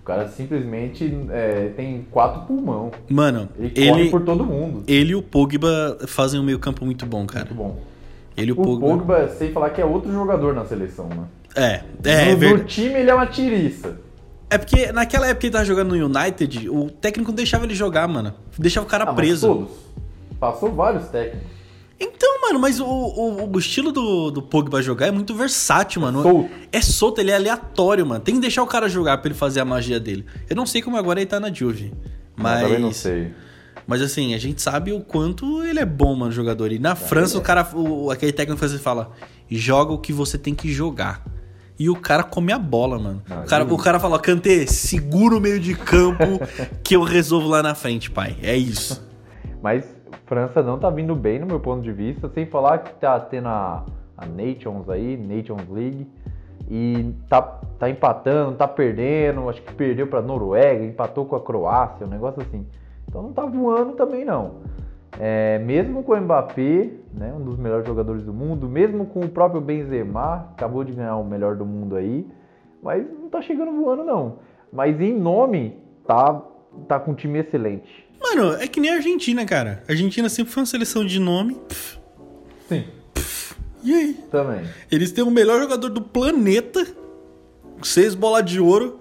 O 0.01 0.05
cara 0.07 0.27
simplesmente 0.29 1.13
é, 1.31 1.69
tem 1.75 2.05
quatro 2.09 2.41
pulmão. 2.43 2.91
Mano, 3.09 3.49
Ele, 3.59 3.69
corre 3.89 4.01
ele, 4.01 4.09
por 4.09 4.21
todo 4.23 4.45
mundo. 4.45 4.83
ele 4.87 5.11
e 5.11 5.15
o 5.15 5.21
Pogba 5.21 5.97
fazem 6.07 6.39
um 6.39 6.43
meio 6.43 6.57
campo 6.59 6.85
muito 6.85 7.05
bom, 7.05 7.25
cara. 7.25 7.45
Muito 7.45 7.55
bom. 7.55 7.77
Ele 8.35 8.51
o 8.53 8.55
Pogba. 8.55 8.87
Pogba, 8.87 9.27
sem 9.29 9.51
falar 9.51 9.69
que 9.71 9.81
é 9.81 9.85
outro 9.85 10.11
jogador 10.11 10.53
na 10.53 10.63
seleção, 10.65 11.09
né? 11.09 11.23
É, 11.55 11.81
é, 12.09 12.29
é 12.29 12.31
no, 12.31 12.37
verdade. 12.37 12.61
no 12.61 12.67
time 12.67 12.93
ele 12.95 13.09
é 13.09 13.13
uma 13.13 13.25
tiriça. 13.27 13.99
É 14.49 14.57
porque 14.57 14.91
naquela 14.93 15.25
época 15.25 15.41
que 15.41 15.47
ele 15.47 15.53
tava 15.53 15.65
jogando 15.65 15.93
no 15.93 16.05
United, 16.05 16.69
o 16.69 16.89
técnico 16.89 17.31
não 17.31 17.35
deixava 17.35 17.65
ele 17.65 17.75
jogar, 17.75 18.07
mano. 18.07 18.33
Deixava 18.57 18.85
o 18.85 18.89
cara 18.89 19.03
Ah, 19.03 19.13
preso. 19.13 19.47
todos. 19.47 19.71
Passou 20.39 20.71
vários 20.71 21.07
técnicos. 21.09 21.56
Então, 21.99 22.41
mano, 22.41 22.59
mas 22.59 22.79
o, 22.79 22.85
o, 22.85 23.51
o 23.51 23.59
estilo 23.59 23.91
do, 23.91 24.29
do 24.29 24.41
Pogba 24.41 24.81
jogar 24.81 25.07
é 25.07 25.11
muito 25.11 25.33
versátil, 25.33 26.01
mano. 26.01 26.21
Solto. 26.21 26.49
É 26.71 26.81
solto, 26.81 27.21
ele 27.21 27.31
é 27.31 27.35
aleatório, 27.35 28.05
mano. 28.05 28.21
Tem 28.23 28.35
que 28.35 28.41
deixar 28.41 28.61
o 28.61 28.67
cara 28.67 28.87
jogar 28.87 29.17
pra 29.17 29.29
ele 29.29 29.37
fazer 29.37 29.61
a 29.61 29.65
magia 29.65 29.99
dele. 29.99 30.25
Eu 30.49 30.55
não 30.55 30.65
sei 30.65 30.81
como 30.81 30.95
agora 30.95 31.19
ele 31.19 31.27
tá 31.27 31.39
na 31.39 31.51
Juve. 31.51 31.91
Mas. 32.35 32.61
Eu 32.61 32.67
também 32.67 32.81
não 32.81 32.93
sei. 32.93 33.33
Mas 33.87 34.01
assim, 34.01 34.35
a 34.35 34.37
gente 34.37 34.61
sabe 34.61 34.91
o 34.91 34.99
quanto 34.99 35.63
ele 35.63 35.79
é 35.79 35.85
bom, 35.85 36.13
mano, 36.13 36.31
jogador. 36.31 36.71
E 36.71 36.77
na 36.77 36.93
França, 36.93 37.37
é. 37.37 37.39
o 37.39 37.41
cara, 37.41 37.67
o, 37.73 38.11
aquele 38.11 38.33
técnico 38.33 38.59
francês 38.59 38.81
fala: 38.81 39.11
joga 39.49 39.93
o 39.93 39.97
que 39.97 40.13
você 40.13 40.37
tem 40.37 40.53
que 40.53 40.71
jogar. 40.71 41.25
E 41.79 41.89
o 41.89 41.95
cara 41.95 42.23
come 42.23 42.51
a 42.51 42.59
bola, 42.59 42.99
mano. 42.99 43.23
Não, 43.27 43.43
o, 43.43 43.45
cara, 43.45 43.63
o 43.63 43.77
cara 43.77 43.99
fala: 43.99 44.19
Kanté, 44.19 44.67
segura 44.67 45.35
o 45.35 45.39
meio 45.39 45.59
de 45.59 45.73
campo 45.73 46.39
que 46.83 46.95
eu 46.95 47.03
resolvo 47.03 47.47
lá 47.47 47.63
na 47.63 47.73
frente, 47.73 48.11
pai. 48.11 48.37
É 48.43 48.55
isso. 48.55 49.03
Mas 49.63 49.85
França 50.25 50.61
não 50.61 50.77
tá 50.77 50.89
vindo 50.89 51.15
bem 51.15 51.39
no 51.39 51.45
meu 51.45 51.59
ponto 51.59 51.81
de 51.81 51.91
vista, 51.91 52.29
sem 52.29 52.45
falar 52.45 52.79
que 52.79 52.93
tá 52.95 53.19
tendo 53.19 53.47
a, 53.47 53.85
a 54.17 54.25
Nations 54.25 54.89
aí, 54.89 55.17
Nations 55.17 55.69
League, 55.69 56.07
e 56.69 57.13
tá, 57.29 57.41
tá 57.79 57.89
empatando, 57.89 58.57
tá 58.57 58.67
perdendo, 58.67 59.49
acho 59.49 59.61
que 59.61 59.73
perdeu 59.73 60.07
pra 60.07 60.21
Noruega, 60.21 60.83
empatou 60.83 61.25
com 61.25 61.35
a 61.35 61.41
Croácia, 61.41 62.05
um 62.05 62.09
negócio 62.09 62.41
assim. 62.41 62.65
Então 63.07 63.21
não 63.21 63.33
tá 63.33 63.45
voando 63.45 63.93
também 63.93 64.25
não. 64.25 64.55
É, 65.19 65.57
mesmo 65.59 66.03
com 66.03 66.13
o 66.13 66.21
Mbappé, 66.21 66.91
né, 67.13 67.33
um 67.33 67.43
dos 67.43 67.57
melhores 67.57 67.87
jogadores 67.87 68.23
do 68.23 68.33
mundo, 68.33 68.67
mesmo 68.67 69.05
com 69.05 69.21
o 69.21 69.29
próprio 69.29 69.61
Benzema, 69.61 70.49
acabou 70.51 70.83
de 70.83 70.93
ganhar 70.93 71.15
o 71.15 71.23
melhor 71.23 71.55
do 71.55 71.65
mundo 71.65 71.95
aí, 71.95 72.27
mas 72.83 73.05
não 73.09 73.29
tá 73.29 73.41
chegando 73.41 73.71
voando 73.71 74.03
não. 74.03 74.39
Mas 74.71 74.99
em 74.99 75.17
nome, 75.17 75.81
tá, 76.05 76.41
tá 76.87 76.99
com 76.99 77.11
um 77.11 77.15
time 77.15 77.39
excelente. 77.39 78.06
Mano, 78.21 78.53
é 78.55 78.67
que 78.67 78.79
nem 78.79 78.91
a 78.91 78.95
Argentina, 78.95 79.45
cara. 79.45 79.83
A 79.87 79.91
Argentina 79.91 80.27
sempre 80.29 80.51
foi 80.53 80.61
uma 80.61 80.67
seleção 80.67 81.05
de 81.05 81.19
nome. 81.19 81.55
Pff, 81.67 81.97
Sim, 82.67 82.83
E 83.83 83.93
aí? 83.93 84.13
também. 84.31 84.61
Eles 84.91 85.11
têm 85.11 85.23
o 85.23 85.31
melhor 85.31 85.61
jogador 85.61 85.89
do 85.89 86.01
planeta, 86.01 86.85
seis 87.81 88.13
bolas 88.15 88.43
de 88.45 88.59
ouro, 88.59 88.99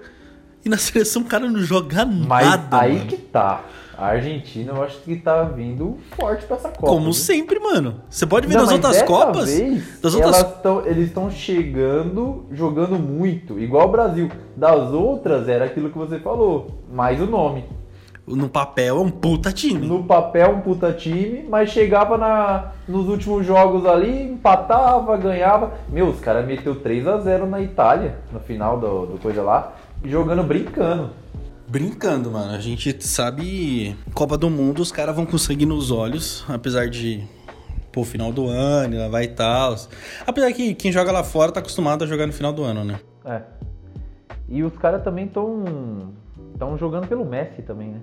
e 0.64 0.68
na 0.68 0.76
seleção 0.78 1.22
o 1.22 1.24
cara 1.24 1.48
não 1.48 1.60
joga 1.60 2.04
Mas 2.04 2.46
nada, 2.46 2.80
aí 2.80 2.96
mano. 2.98 3.06
que 3.08 3.16
tá. 3.16 3.64
A 3.98 4.08
Argentina 4.08 4.72
eu 4.72 4.82
acho 4.82 4.98
que 5.00 5.16
tá 5.16 5.42
vindo 5.44 5.96
forte 6.14 6.44
pra 6.44 6.56
essa 6.56 6.68
Copa. 6.68 6.86
Como 6.86 7.04
viu? 7.04 7.12
sempre, 7.14 7.58
mano. 7.58 8.02
Você 8.10 8.26
pode 8.26 8.46
ver 8.46 8.52
Não, 8.52 8.60
nas 8.60 8.66
mas 8.70 8.74
outras 8.74 8.92
dessa 8.92 9.06
Copas. 9.06 9.48
Vez, 9.50 10.00
das 10.02 10.14
outras- 10.14 10.36
elas 10.36 10.60
tão- 10.62 10.86
eles 10.86 11.06
estão 11.06 11.30
chegando, 11.30 12.44
jogando 12.52 12.98
muito, 12.98 13.58
igual 13.58 13.88
o 13.88 13.90
Brasil. 13.90 14.30
Das 14.54 14.92
outras 14.92 15.48
era 15.48 15.64
aquilo 15.64 15.88
que 15.90 15.96
você 15.96 16.18
falou, 16.18 16.84
mais 16.92 17.18
o 17.22 17.26
nome. 17.26 17.64
No 18.26 18.48
papel 18.48 18.96
é 18.96 19.00
um 19.00 19.10
puta 19.10 19.52
time. 19.52 19.86
No 19.86 20.02
papel 20.02 20.56
um 20.56 20.60
puta 20.60 20.92
time, 20.92 21.46
mas 21.48 21.70
chegava 21.70 22.18
na, 22.18 22.72
nos 22.88 23.08
últimos 23.08 23.46
jogos 23.46 23.86
ali, 23.86 24.24
empatava, 24.24 25.16
ganhava. 25.16 25.74
Meu, 25.88 26.08
os 26.08 26.18
caras 26.18 26.44
meteu 26.44 26.74
3 26.74 27.06
a 27.06 27.18
0 27.18 27.46
na 27.46 27.60
Itália, 27.60 28.16
no 28.32 28.40
final 28.40 28.80
do, 28.80 29.06
do 29.06 29.18
coisa 29.18 29.42
lá, 29.42 29.76
jogando 30.04 30.42
brincando. 30.42 31.10
Brincando, 31.68 32.32
mano. 32.32 32.52
A 32.52 32.58
gente 32.58 33.00
sabe. 33.06 33.96
Copa 34.12 34.36
do 34.36 34.50
Mundo, 34.50 34.82
os 34.82 34.90
caras 34.90 35.14
vão 35.14 35.24
conseguir 35.24 35.66
nos 35.66 35.92
olhos, 35.92 36.44
apesar 36.48 36.88
de. 36.88 37.24
Pô, 37.92 38.02
final 38.02 38.32
do 38.32 38.48
ano, 38.48 38.98
lá 38.98 39.08
vai 39.08 39.24
e 39.24 39.28
tal. 39.28 39.76
Apesar 40.26 40.52
que 40.52 40.74
quem 40.74 40.90
joga 40.90 41.12
lá 41.12 41.22
fora 41.22 41.52
tá 41.52 41.60
acostumado 41.60 42.02
a 42.02 42.06
jogar 42.06 42.26
no 42.26 42.32
final 42.32 42.52
do 42.52 42.64
ano, 42.64 42.84
né? 42.84 42.98
É. 43.24 43.40
E 44.48 44.64
os 44.64 44.76
caras 44.76 45.02
também 45.02 45.26
estão 45.26 46.12
estão 46.52 46.76
jogando 46.76 47.06
pelo 47.06 47.24
Messi 47.24 47.62
também, 47.62 47.88
né? 47.88 48.00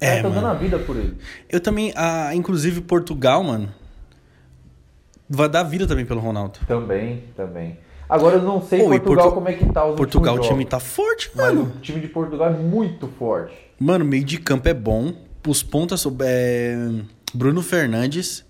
É, 0.00 0.22
mano. 0.22 0.34
dando 0.34 0.46
a 0.46 0.54
vida 0.54 0.78
por 0.78 0.96
ele. 0.96 1.16
Eu 1.48 1.60
também, 1.60 1.92
ah, 1.96 2.34
inclusive 2.34 2.80
Portugal, 2.80 3.42
mano, 3.42 3.68
vai 5.28 5.48
dar 5.48 5.62
vida 5.62 5.86
também 5.86 6.04
pelo 6.06 6.20
Ronaldo. 6.20 6.58
Também, 6.66 7.24
também. 7.36 7.78
Agora 8.08 8.36
eu 8.36 8.42
não 8.42 8.60
sei 8.60 8.80
Pô, 8.80 8.88
Portugal 8.88 9.16
Portu- 9.16 9.34
como 9.34 9.48
é 9.48 9.52
que 9.52 9.66
tá 9.72 9.84
os 9.86 9.96
Portugal, 9.96 10.34
o 10.34 10.40
time 10.40 10.50
jogos. 10.64 10.68
tá 10.70 10.80
forte, 10.80 11.30
Mas 11.34 11.46
mano. 11.46 11.72
o 11.76 11.80
time 11.80 12.00
de 12.00 12.08
Portugal 12.08 12.48
é 12.48 12.56
muito 12.56 13.06
forte. 13.06 13.54
Mano, 13.78 14.04
meio 14.04 14.24
de 14.24 14.38
campo 14.38 14.68
é 14.68 14.74
bom. 14.74 15.12
Os 15.46 15.62
pontas 15.62 16.04
é 16.22 16.76
Bruno 17.32 17.62
Fernandes, 17.62 18.44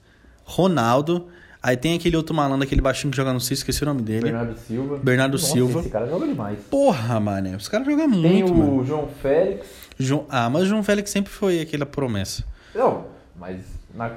Ronaldo. 0.44 1.26
Aí 1.62 1.76
tem 1.76 1.94
aquele 1.94 2.16
outro 2.16 2.34
malandro, 2.34 2.64
aquele 2.64 2.80
baixinho 2.80 3.10
que 3.10 3.16
joga 3.18 3.34
no 3.34 3.40
Cis, 3.40 3.58
esqueci 3.58 3.82
o 3.82 3.86
nome 3.86 4.00
dele. 4.00 4.22
Bernardo 4.22 4.58
Silva. 4.58 4.96
Bernardo 4.96 5.32
Nossa, 5.32 5.52
Silva. 5.52 5.80
Esse 5.80 5.90
cara 5.90 6.06
joga 6.08 6.26
demais. 6.26 6.58
Porra, 6.70 7.20
mano. 7.20 7.54
Os 7.54 7.68
caras 7.68 7.86
jogam 7.86 8.10
Tem 8.10 8.18
muito, 8.42 8.52
o 8.54 8.56
mano. 8.56 8.84
João 8.86 9.08
Félix. 9.20 9.66
João- 10.02 10.26
Ah, 10.28 10.48
mas 10.50 10.62
o 10.62 10.66
João 10.66 10.82
Félix 10.82 11.10
sempre 11.10 11.30
foi 11.32 11.60
aquela 11.60 11.86
promessa. 11.86 12.44
Não, 12.74 13.06
mas 13.38 13.60
na- 13.94 14.16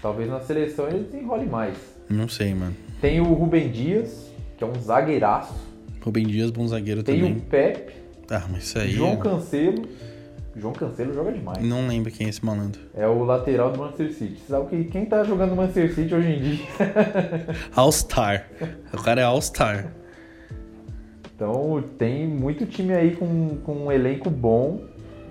talvez 0.00 0.28
na 0.30 0.40
seleção 0.40 0.86
ele 0.88 1.04
desenrole 1.04 1.46
mais. 1.46 1.76
Não 2.08 2.28
sei, 2.28 2.54
mano. 2.54 2.74
Tem 3.00 3.20
o 3.20 3.32
Rubem 3.32 3.70
Dias, 3.70 4.30
que 4.56 4.64
é 4.64 4.66
um 4.66 4.78
zagueiraço. 4.80 5.54
Rubem 6.02 6.26
Dias, 6.26 6.50
bom 6.50 6.66
zagueiro 6.68 7.02
Tem 7.02 7.16
também. 7.18 7.36
o 7.36 7.40
Pepe, 7.40 7.92
Ah, 8.30 8.44
mas 8.50 8.64
isso 8.64 8.78
aí. 8.78 8.90
João 8.90 9.16
Cancelo. 9.16 9.86
João 10.56 10.72
Cancelo 10.72 11.12
joga 11.12 11.32
demais. 11.32 11.58
Não 11.66 11.88
lembro 11.88 12.12
quem 12.12 12.26
é 12.26 12.30
esse 12.30 12.44
malandro. 12.44 12.80
É 12.94 13.06
o 13.08 13.24
lateral 13.24 13.72
do 13.72 13.78
Manchester 13.78 14.12
City. 14.12 14.40
Sabe 14.48 14.68
que 14.68 14.84
quem 14.84 15.04
tá 15.04 15.24
jogando 15.24 15.56
Manchester 15.56 15.92
City 15.94 16.14
hoje 16.14 16.28
em 16.28 16.40
dia? 16.40 16.66
All-Star. 17.74 18.46
O 18.92 19.02
cara 19.02 19.20
é 19.20 19.24
All-Star. 19.24 19.92
Então 21.34 21.82
tem 21.98 22.26
muito 22.26 22.64
time 22.66 22.94
aí 22.94 23.16
com, 23.16 23.56
com 23.64 23.72
um 23.86 23.92
elenco 23.92 24.30
bom, 24.30 24.80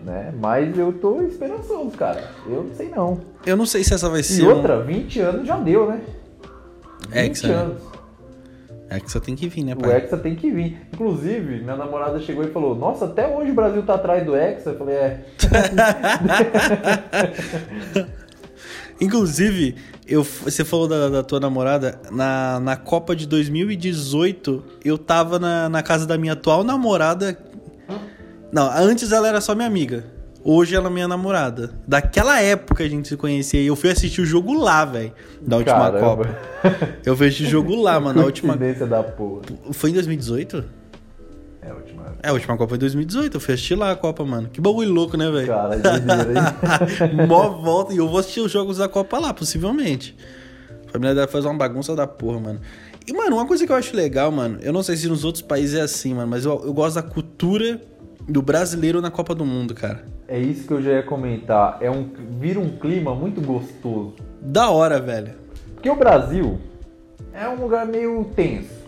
né? 0.03 0.33
Mas 0.39 0.77
eu 0.77 0.93
tô 0.93 1.21
esperançoso, 1.21 1.91
cara. 1.97 2.29
Eu 2.47 2.63
não 2.63 2.75
sei 2.75 2.89
não. 2.89 3.19
Eu 3.45 3.57
não 3.57 3.65
sei 3.65 3.83
se 3.83 3.93
essa 3.93 4.09
vai 4.09 4.21
E 4.21 4.23
ser. 4.23 4.43
um- 4.43 4.55
outra, 4.55 4.81
20 4.81 5.19
anos 5.19 5.47
já 5.47 5.57
deu, 5.57 5.87
né? 5.89 6.01
20 7.09 7.15
Hexa, 7.17 7.47
né? 7.47 7.53
anos. 7.53 7.81
É 8.89 8.99
que 8.99 9.11
você 9.11 9.19
tem 9.19 9.35
que 9.35 9.47
vir, 9.47 9.63
né, 9.63 9.73
O 9.73 9.77
pai? 9.77 9.97
Hexa 9.97 10.17
tem 10.17 10.35
que 10.35 10.51
vir. 10.51 10.79
Inclusive, 10.93 11.61
minha 11.61 11.75
namorada 11.75 12.19
chegou 12.19 12.43
e 12.43 12.51
falou: 12.51 12.75
Nossa, 12.75 13.05
até 13.05 13.27
hoje 13.27 13.49
o 13.49 13.53
Brasil 13.55 13.81
tá 13.83 13.95
atrás 13.95 14.23
do 14.23 14.35
Hexa. 14.35 14.69
Eu 14.71 14.77
falei: 14.77 14.95
É. 14.95 15.25
Inclusive, 19.01 19.75
eu, 20.07 20.23
você 20.23 20.63
falou 20.63 20.87
da, 20.87 21.09
da 21.09 21.23
tua 21.23 21.39
namorada, 21.39 21.99
na, 22.11 22.59
na 22.59 22.77
Copa 22.77 23.15
de 23.15 23.27
2018, 23.27 24.63
eu 24.85 24.97
tava 24.97 25.39
na, 25.39 25.67
na 25.67 25.81
casa 25.81 26.05
da 26.05 26.17
minha 26.17 26.33
atual 26.33 26.63
namorada. 26.63 27.37
Não, 28.53 28.69
antes 28.71 29.11
ela 29.11 29.27
era 29.27 29.41
só 29.41 29.55
minha 29.55 29.67
amiga. 29.67 30.05
Hoje 30.43 30.75
ela 30.75 30.87
é 30.87 30.91
minha 30.91 31.07
namorada. 31.07 31.71
Daquela 31.87 32.39
época 32.39 32.83
a 32.83 32.87
gente 32.87 33.07
se 33.07 33.17
conhecia 33.17 33.59
e 33.59 33.65
eu 33.65 33.75
fui 33.75 33.89
assistir 33.89 34.21
o 34.21 34.25
jogo 34.25 34.53
lá, 34.53 34.85
velho. 34.85 35.11
Da 35.41 35.57
última 35.57 35.91
Caramba. 35.91 35.99
Copa. 35.99 36.37
Eu 37.03 37.17
fui 37.17 37.27
assistir 37.27 37.45
o 37.45 37.49
jogo 37.49 37.75
lá, 37.81 37.99
mano. 37.99 38.19
Na 38.19 38.25
última. 38.25 38.55
Da 38.55 39.01
porra. 39.01 39.41
Foi 39.71 39.89
em 39.89 39.93
2018? 39.93 40.65
É 41.63 41.71
a 41.71 41.73
última. 41.73 42.03
É, 42.21 42.29
a 42.29 42.33
última 42.33 42.55
Copa 42.55 42.69
foi 42.69 42.77
em 42.77 42.79
2018, 42.81 43.37
eu 43.37 43.41
fui 43.41 43.53
assistir 43.55 43.75
lá 43.75 43.91
a 43.91 43.95
Copa, 43.95 44.23
mano. 44.23 44.49
Que 44.49 44.61
bagulho 44.61 44.91
louco, 44.91 45.17
né, 45.17 45.31
velho? 45.31 45.47
Cara, 45.47 45.75
hein? 45.75 47.25
Mó 47.27 47.49
volta 47.49 47.91
e 47.91 47.97
eu 47.97 48.07
vou 48.07 48.19
assistir 48.19 48.41
os 48.41 48.51
jogos 48.51 48.77
da 48.77 48.87
Copa 48.87 49.17
lá, 49.17 49.33
possivelmente. 49.33 50.15
A 50.87 50.91
família 50.91 51.15
deve 51.15 51.27
fazer 51.27 51.47
uma 51.47 51.57
bagunça 51.57 51.95
da 51.95 52.05
porra, 52.05 52.39
mano. 52.39 52.61
E, 53.07 53.13
mano, 53.13 53.37
uma 53.37 53.47
coisa 53.47 53.65
que 53.65 53.71
eu 53.71 53.75
acho 53.75 53.95
legal, 53.95 54.31
mano, 54.31 54.59
eu 54.61 54.71
não 54.71 54.83
sei 54.83 54.95
se 54.95 55.07
nos 55.07 55.25
outros 55.25 55.41
países 55.41 55.75
é 55.75 55.81
assim, 55.81 56.13
mano, 56.13 56.27
mas 56.27 56.45
eu, 56.45 56.61
eu 56.63 56.73
gosto 56.73 56.95
da 56.95 57.01
cultura 57.01 57.81
do 58.27 58.41
brasileiro 58.41 59.01
na 59.01 59.11
Copa 59.11 59.33
do 59.35 59.45
Mundo, 59.45 59.73
cara. 59.73 60.05
É 60.27 60.39
isso 60.39 60.67
que 60.67 60.73
eu 60.73 60.81
já 60.81 60.91
ia 60.91 61.03
comentar. 61.03 61.77
É 61.81 61.89
um, 61.89 62.09
vira 62.39 62.59
um 62.59 62.69
clima 62.77 63.13
muito 63.13 63.41
gostoso. 63.41 64.13
Da 64.41 64.69
hora, 64.69 64.99
velho. 64.99 65.33
Porque 65.73 65.89
o 65.89 65.95
Brasil 65.95 66.59
é 67.33 67.47
um 67.47 67.55
lugar 67.55 67.85
meio 67.85 68.23
tenso. 68.35 68.83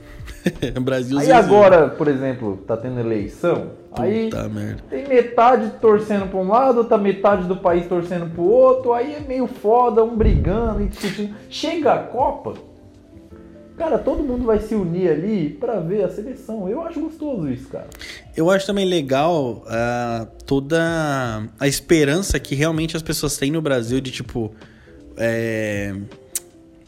Brasil 0.81 1.19
Aí 1.19 1.31
agora, 1.31 1.89
por 1.89 2.07
exemplo, 2.07 2.57
tá 2.67 2.77
tendo 2.77 2.99
eleição. 2.99 3.71
Aí 3.97 4.25
Puta 4.25 4.49
merda. 4.49 4.83
tem 4.89 5.07
metade 5.07 5.71
torcendo 5.79 6.27
pra 6.29 6.39
um 6.39 6.47
lado, 6.47 6.79
outra 6.79 6.97
metade 6.97 7.47
do 7.47 7.55
país 7.55 7.87
torcendo 7.87 8.29
pro 8.33 8.43
outro. 8.43 8.93
Aí 8.93 9.15
é 9.15 9.19
meio 9.19 9.47
foda, 9.47 10.03
um 10.03 10.15
brigando 10.15 10.81
e 10.83 10.87
discutindo. 10.87 11.35
Chega 11.49 11.93
a 11.93 11.99
Copa, 11.99 12.53
cara, 13.77 13.97
todo 13.97 14.23
mundo 14.23 14.45
vai 14.45 14.59
se 14.59 14.75
unir 14.75 15.09
ali 15.09 15.49
pra 15.49 15.79
ver 15.79 16.03
a 16.03 16.09
seleção. 16.09 16.67
Eu 16.69 16.81
acho 16.81 16.99
gostoso 16.99 17.49
isso, 17.49 17.67
cara. 17.67 17.87
Eu 18.35 18.49
acho 18.49 18.65
também 18.65 18.85
legal 18.85 19.63
ah, 19.67 20.27
toda 20.45 21.47
a 21.59 21.67
esperança 21.67 22.39
que 22.39 22.55
realmente 22.55 22.95
as 22.95 23.03
pessoas 23.03 23.37
têm 23.37 23.51
no 23.51 23.61
Brasil 23.61 23.99
de, 24.01 24.11
tipo, 24.11 24.51
é, 25.17 25.93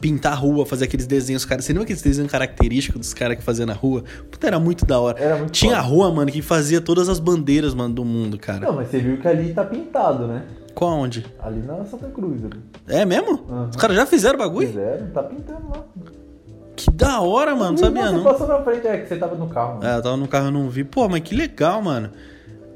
pintar 0.00 0.32
a 0.32 0.36
rua, 0.36 0.64
fazer 0.64 0.84
aqueles 0.84 1.06
desenhos, 1.06 1.44
cara. 1.44 1.60
Você 1.60 1.72
lembra 1.72 1.84
aqueles 1.84 2.02
desenhos 2.02 2.30
característicos 2.30 3.00
dos 3.00 3.14
caras 3.14 3.36
que 3.36 3.42
faziam 3.42 3.66
na 3.66 3.74
rua? 3.74 4.04
Puta, 4.30 4.46
era 4.46 4.58
muito 4.58 4.84
da 4.84 5.00
hora. 5.00 5.18
Era 5.18 5.36
muito 5.36 5.52
Tinha 5.52 5.76
a 5.76 5.80
rua, 5.80 6.12
mano, 6.12 6.30
que 6.30 6.42
fazia 6.42 6.80
todas 6.80 7.08
as 7.08 7.18
bandeiras, 7.18 7.74
mano, 7.74 7.94
do 7.94 8.04
mundo, 8.04 8.38
cara. 8.38 8.60
Não, 8.60 8.72
mas 8.72 8.88
você 8.88 8.98
viu 8.98 9.18
que 9.18 9.28
ali 9.28 9.52
tá 9.52 9.64
pintado, 9.64 10.26
né? 10.26 10.44
Qual 10.74 10.92
onde? 10.92 11.26
Ali 11.40 11.60
na 11.60 11.84
Santa 11.84 12.08
Cruz. 12.08 12.44
Ali. 12.44 12.60
É 12.86 13.04
mesmo? 13.04 13.44
Aham. 13.50 13.68
Os 13.70 13.76
caras 13.76 13.96
já 13.96 14.06
fizeram 14.06 14.38
bagulho? 14.38 14.68
Fizeram, 14.68 15.10
tá 15.10 15.22
pintando 15.24 15.68
lá. 15.70 15.84
Que 16.78 16.90
da 16.92 17.20
hora, 17.20 17.56
mano. 17.56 17.72
Não 17.72 17.76
sabia, 17.78 18.06
Você 18.06 18.12
não. 18.12 18.22
passou 18.22 18.46
na 18.46 18.62
frente, 18.62 18.86
é 18.86 18.98
que 18.98 19.08
você 19.08 19.16
tava 19.16 19.34
no 19.34 19.48
carro. 19.48 19.80
Né? 19.80 19.92
É, 19.92 19.96
eu 19.98 20.02
tava 20.02 20.16
no 20.16 20.28
carro 20.28 20.48
e 20.48 20.50
não 20.52 20.68
vi. 20.70 20.84
Pô, 20.84 21.08
mas 21.08 21.20
que 21.22 21.34
legal, 21.34 21.82
mano. 21.82 22.10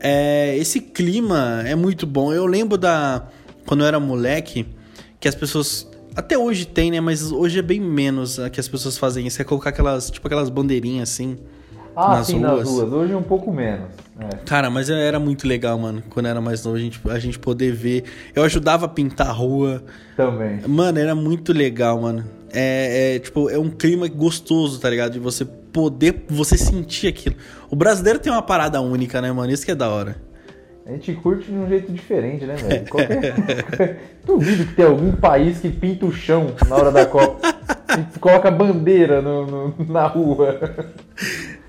É, 0.00 0.56
esse 0.56 0.80
clima 0.80 1.62
é 1.64 1.76
muito 1.76 2.06
bom. 2.06 2.32
Eu 2.32 2.44
lembro 2.46 2.76
da. 2.76 3.22
Quando 3.64 3.82
eu 3.82 3.86
era 3.86 4.00
moleque, 4.00 4.66
que 5.20 5.28
as 5.28 5.34
pessoas. 5.34 5.88
Até 6.16 6.36
hoje 6.36 6.66
tem, 6.66 6.90
né? 6.90 7.00
Mas 7.00 7.30
hoje 7.30 7.60
é 7.60 7.62
bem 7.62 7.80
menos 7.80 8.38
a 8.40 8.50
que 8.50 8.58
as 8.58 8.66
pessoas 8.66 8.98
fazem 8.98 9.26
isso. 9.26 9.40
É 9.40 9.44
colocar 9.44 9.70
aquelas. 9.70 10.10
Tipo 10.10 10.26
aquelas 10.26 10.50
bandeirinhas 10.50 11.08
assim. 11.08 11.38
Ah, 11.94 12.16
nas 12.16 12.26
sim, 12.26 12.38
ruas. 12.40 12.58
nas 12.58 12.68
ruas. 12.68 12.92
Hoje 12.92 13.14
um 13.14 13.22
pouco 13.22 13.52
menos. 13.52 13.88
É. 14.18 14.36
Cara, 14.46 14.68
mas 14.70 14.90
era 14.90 15.20
muito 15.20 15.46
legal, 15.46 15.78
mano. 15.78 16.02
Quando 16.10 16.26
eu 16.26 16.30
era 16.30 16.40
mais 16.40 16.64
novo, 16.64 16.76
a 16.76 16.80
gente, 16.80 17.00
a 17.08 17.18
gente 17.18 17.38
poder 17.38 17.72
ver. 17.72 18.04
Eu 18.34 18.42
ajudava 18.42 18.86
a 18.86 18.88
pintar 18.88 19.28
a 19.28 19.32
rua. 19.32 19.82
Também. 20.16 20.60
Mano, 20.66 20.98
era 20.98 21.14
muito 21.14 21.52
legal, 21.52 22.00
mano. 22.00 22.24
É, 22.52 23.14
é, 23.16 23.18
tipo, 23.18 23.48
é 23.48 23.58
um 23.58 23.70
clima 23.70 24.06
gostoso, 24.08 24.78
tá 24.80 24.90
ligado? 24.90 25.12
De 25.12 25.18
você 25.18 25.44
poder, 25.44 26.24
você 26.28 26.56
sentir 26.58 27.08
aquilo. 27.08 27.34
O 27.70 27.76
brasileiro 27.76 28.18
tem 28.18 28.30
uma 28.32 28.42
parada 28.42 28.80
única, 28.80 29.20
né, 29.22 29.32
mano? 29.32 29.50
Isso 29.50 29.64
que 29.64 29.70
é 29.70 29.74
da 29.74 29.88
hora. 29.88 30.16
A 30.84 30.90
gente 30.90 31.12
curte 31.14 31.50
de 31.50 31.56
um 31.56 31.68
jeito 31.68 31.92
diferente, 31.92 32.44
né, 32.44 32.56
velho? 32.56 32.88
Qualquer... 32.88 33.98
Duvido 34.26 34.66
que 34.66 34.74
tem 34.74 34.84
algum 34.84 35.12
país 35.12 35.60
que 35.60 35.70
pinta 35.70 36.04
o 36.04 36.12
chão 36.12 36.48
na 36.68 36.76
hora 36.76 36.90
da 36.90 37.06
Copa. 37.06 37.38
e 38.14 38.18
coloca 38.18 38.50
bandeira 38.50 39.22
no, 39.22 39.46
no- 39.46 39.86
na 39.88 40.06
rua. 40.06 40.58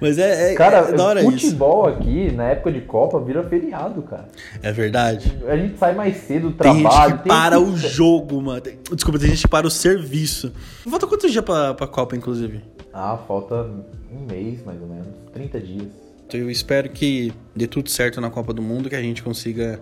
Mas 0.04 0.18
é, 0.20 0.52
é, 0.52 0.56
Cara, 0.56 0.90
é 0.90 0.92
da 0.92 1.06
hora 1.06 1.22
isso. 1.22 1.32
futebol 1.32 1.88
aqui, 1.88 2.30
na 2.34 2.50
época 2.50 2.74
de 2.74 2.82
Copa, 2.82 3.22
vira 3.22 3.42
feriado, 3.44 4.02
cara. 4.02 4.28
É 4.62 4.70
verdade. 4.70 5.34
A 5.48 5.56
gente 5.56 5.78
sai 5.78 5.96
mais 5.96 6.18
cedo 6.18 6.50
do 6.50 6.56
Tem 6.58 6.82
trabalho. 6.82 7.12
gente 7.12 7.22
que 7.24 7.28
para 7.30 7.58
o 7.58 7.72
pizza. 7.72 7.88
jogo, 7.88 8.42
mano. 8.42 8.60
Tem- 8.60 8.78
Desculpa, 8.94 9.18
tem 9.18 9.30
gente 9.30 9.44
que 9.44 9.48
para 9.48 9.66
o 9.66 9.72
serviço. 9.72 10.52
Falta 10.90 11.08
quantos 11.08 11.32
dias 11.32 11.44
pra, 11.46 11.74
pra 11.74 11.88
Copa, 11.88 12.18
inclusive? 12.18 12.60
Ah, 12.94 13.18
falta 13.26 13.66
um 14.12 14.26
mês, 14.30 14.62
mais 14.66 14.82
ou 14.82 14.88
menos. 14.90 15.08
30 15.34 15.60
dias. 15.62 15.88
Então 16.28 16.38
eu 16.40 16.52
espero 16.52 16.90
que 16.90 17.32
dê 17.56 17.66
tudo 17.66 17.90
certo 17.90 18.20
na 18.20 18.30
Copa 18.30 18.52
do 18.54 18.62
Mundo, 18.62 18.90
que 18.90 18.96
a 18.96 19.02
gente 19.02 19.24
consiga 19.24 19.80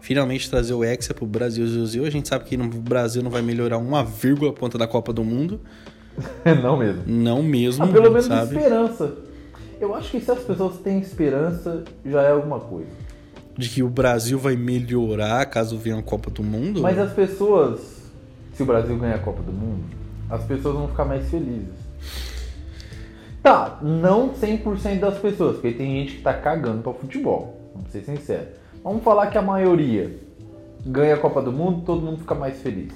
finalmente 0.00 0.48
trazer 0.48 0.72
o 0.72 0.82
Hexa 0.82 1.12
pro 1.12 1.26
Brasil 1.26 1.66
Brasil. 1.66 2.06
A 2.06 2.10
gente 2.10 2.28
sabe 2.28 2.44
que 2.46 2.56
no 2.56 2.66
Brasil 2.66 3.22
não 3.22 3.30
vai 3.30 3.42
melhorar 3.42 3.76
uma 3.76 4.02
vírgula 4.02 4.52
a 4.52 4.54
ponta 4.54 4.78
da 4.78 4.86
Copa 4.86 5.12
do 5.12 5.22
Mundo. 5.22 5.60
Não 6.62 6.76
mesmo. 6.76 7.02
Não 7.06 7.42
mesmo, 7.42 7.84
Ah, 7.84 7.88
pelo 7.88 8.10
menos 8.10 8.24
sabe? 8.26 8.56
esperança. 8.56 9.12
Eu 9.80 9.94
acho 9.94 10.10
que 10.10 10.20
se 10.20 10.30
as 10.30 10.40
pessoas 10.40 10.76
têm 10.76 10.98
esperança, 11.00 11.84
já 12.04 12.20
é 12.20 12.32
alguma 12.32 12.60
coisa. 12.60 12.90
De 13.56 13.66
que 13.66 13.82
o 13.82 13.88
Brasil 13.88 14.38
vai 14.38 14.54
melhorar 14.54 15.46
caso 15.46 15.78
venha 15.78 15.98
a 15.98 16.02
Copa 16.02 16.30
do 16.30 16.42
Mundo. 16.42 16.82
Mas 16.82 16.98
as 16.98 17.14
pessoas, 17.14 18.02
se 18.52 18.62
o 18.62 18.66
Brasil 18.66 18.94
ganhar 18.98 19.14
a 19.14 19.20
Copa 19.20 19.42
do 19.42 19.50
Mundo, 19.50 19.84
as 20.28 20.44
pessoas 20.44 20.74
vão 20.76 20.88
ficar 20.88 21.06
mais 21.06 21.30
felizes. 21.30 21.80
Tá, 23.42 23.78
não 23.80 24.34
100% 24.34 24.98
das 25.00 25.18
pessoas, 25.18 25.54
porque 25.54 25.72
tem 25.72 26.00
gente 26.00 26.16
que 26.16 26.22
tá 26.22 26.34
cagando 26.34 26.82
pra 26.82 26.92
futebol, 26.92 27.58
vamos 27.74 27.90
ser 27.90 28.02
sinceros. 28.02 28.48
Vamos 28.84 29.02
falar 29.02 29.28
que 29.28 29.38
a 29.38 29.42
maioria 29.42 30.14
ganha 30.84 31.14
a 31.14 31.18
Copa 31.18 31.40
do 31.40 31.50
Mundo, 31.50 31.84
todo 31.86 32.02
mundo 32.02 32.18
fica 32.18 32.34
mais 32.34 32.60
feliz. 32.60 32.92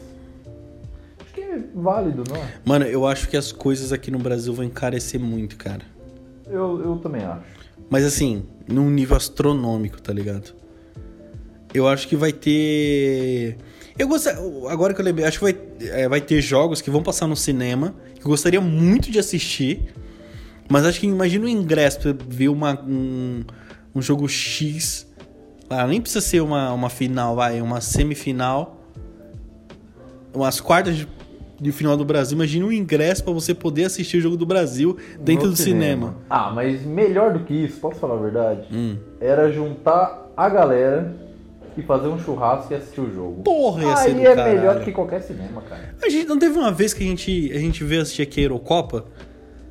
Acho 1.18 1.32
que 1.32 1.40
é 1.40 1.58
válido, 1.74 2.24
não 2.28 2.36
é? 2.36 2.46
Mano, 2.62 2.84
eu 2.84 3.06
acho 3.06 3.26
que 3.26 3.38
as 3.38 3.52
coisas 3.52 3.90
aqui 3.90 4.10
no 4.10 4.18
Brasil 4.18 4.52
vão 4.52 4.66
encarecer 4.66 5.18
muito, 5.18 5.56
cara. 5.56 5.93
Eu, 6.46 6.80
eu 6.82 6.96
também 6.98 7.24
acho. 7.24 7.44
Mas 7.90 8.04
assim, 8.04 8.44
num 8.68 8.90
nível 8.90 9.16
astronômico, 9.16 10.00
tá 10.00 10.12
ligado? 10.12 10.54
Eu 11.72 11.88
acho 11.88 12.06
que 12.06 12.16
vai 12.16 12.32
ter. 12.32 13.58
Eu 13.98 14.08
gostaria. 14.08 14.40
Agora 14.70 14.94
que 14.94 15.00
eu 15.00 15.04
lembrei, 15.04 15.26
acho 15.26 15.38
que 15.38 15.44
vai, 15.44 15.58
é, 15.80 16.08
vai 16.08 16.20
ter 16.20 16.40
jogos 16.40 16.80
que 16.80 16.90
vão 16.90 17.02
passar 17.02 17.26
no 17.26 17.36
cinema. 17.36 17.94
Que 18.14 18.22
eu 18.22 18.30
gostaria 18.30 18.60
muito 18.60 19.10
de 19.10 19.18
assistir. 19.18 19.92
Mas 20.68 20.86
acho 20.86 21.00
que 21.00 21.06
imagina 21.06 21.44
o 21.44 21.48
ingresso 21.48 22.00
pra 22.00 22.14
ver 22.26 22.48
uma, 22.48 22.80
um, 22.80 23.44
um 23.94 24.00
jogo 24.00 24.28
X. 24.28 25.06
Ah, 25.68 25.86
nem 25.86 26.00
precisa 26.00 26.20
ser 26.20 26.40
uma, 26.40 26.72
uma 26.72 26.88
final, 26.88 27.36
vai, 27.36 27.60
uma 27.60 27.80
semifinal. 27.80 28.80
Umas 30.32 30.60
quartas 30.60 30.96
de, 30.96 31.08
de 31.60 31.72
final 31.72 31.96
do 31.96 32.04
Brasil. 32.04 32.34
Imagina 32.36 32.66
o 32.66 32.72
ingresso 32.72 33.22
pra 33.24 33.32
você 33.32 33.54
poder 33.54 33.84
assistir 33.84 34.18
o 34.18 34.20
jogo 34.20 34.36
do 34.36 34.46
Brasil 34.46 34.96
dentro 35.20 35.46
No 35.46 35.52
do 35.52 35.56
cinema. 35.56 36.16
Ah, 36.28 36.50
mas 36.54 36.84
melhor 36.84 37.32
do 37.32 37.40
que 37.40 37.54
isso, 37.54 37.80
posso 37.80 37.98
falar 38.00 38.14
a 38.14 38.18
verdade? 38.22 38.62
Hum. 38.72 38.96
Era 39.20 39.50
juntar 39.52 40.30
a 40.36 40.48
galera 40.48 41.14
e 41.76 41.82
fazer 41.82 42.08
um 42.08 42.18
churrasco 42.18 42.72
e 42.72 42.76
assistir 42.76 43.00
o 43.00 43.12
jogo. 43.12 43.42
Porra, 43.42 43.82
ia 43.84 43.96
ser 43.96 44.08
Aí 44.10 44.14
do 44.14 44.20
é 44.20 44.34
caralho. 44.34 44.56
melhor 44.58 44.84
que 44.84 44.92
qualquer 44.92 45.20
cinema, 45.22 45.60
cara. 45.62 45.94
A 46.02 46.08
gente 46.08 46.26
não 46.26 46.38
teve 46.38 46.58
uma 46.58 46.70
vez 46.72 46.94
que 46.94 47.02
a 47.02 47.06
gente, 47.06 47.50
a 47.52 47.58
gente 47.58 47.82
veio 47.84 48.02
assistir 48.02 48.22
aqui 48.22 48.40
a 48.40 48.44
Eurocopa? 48.44 49.04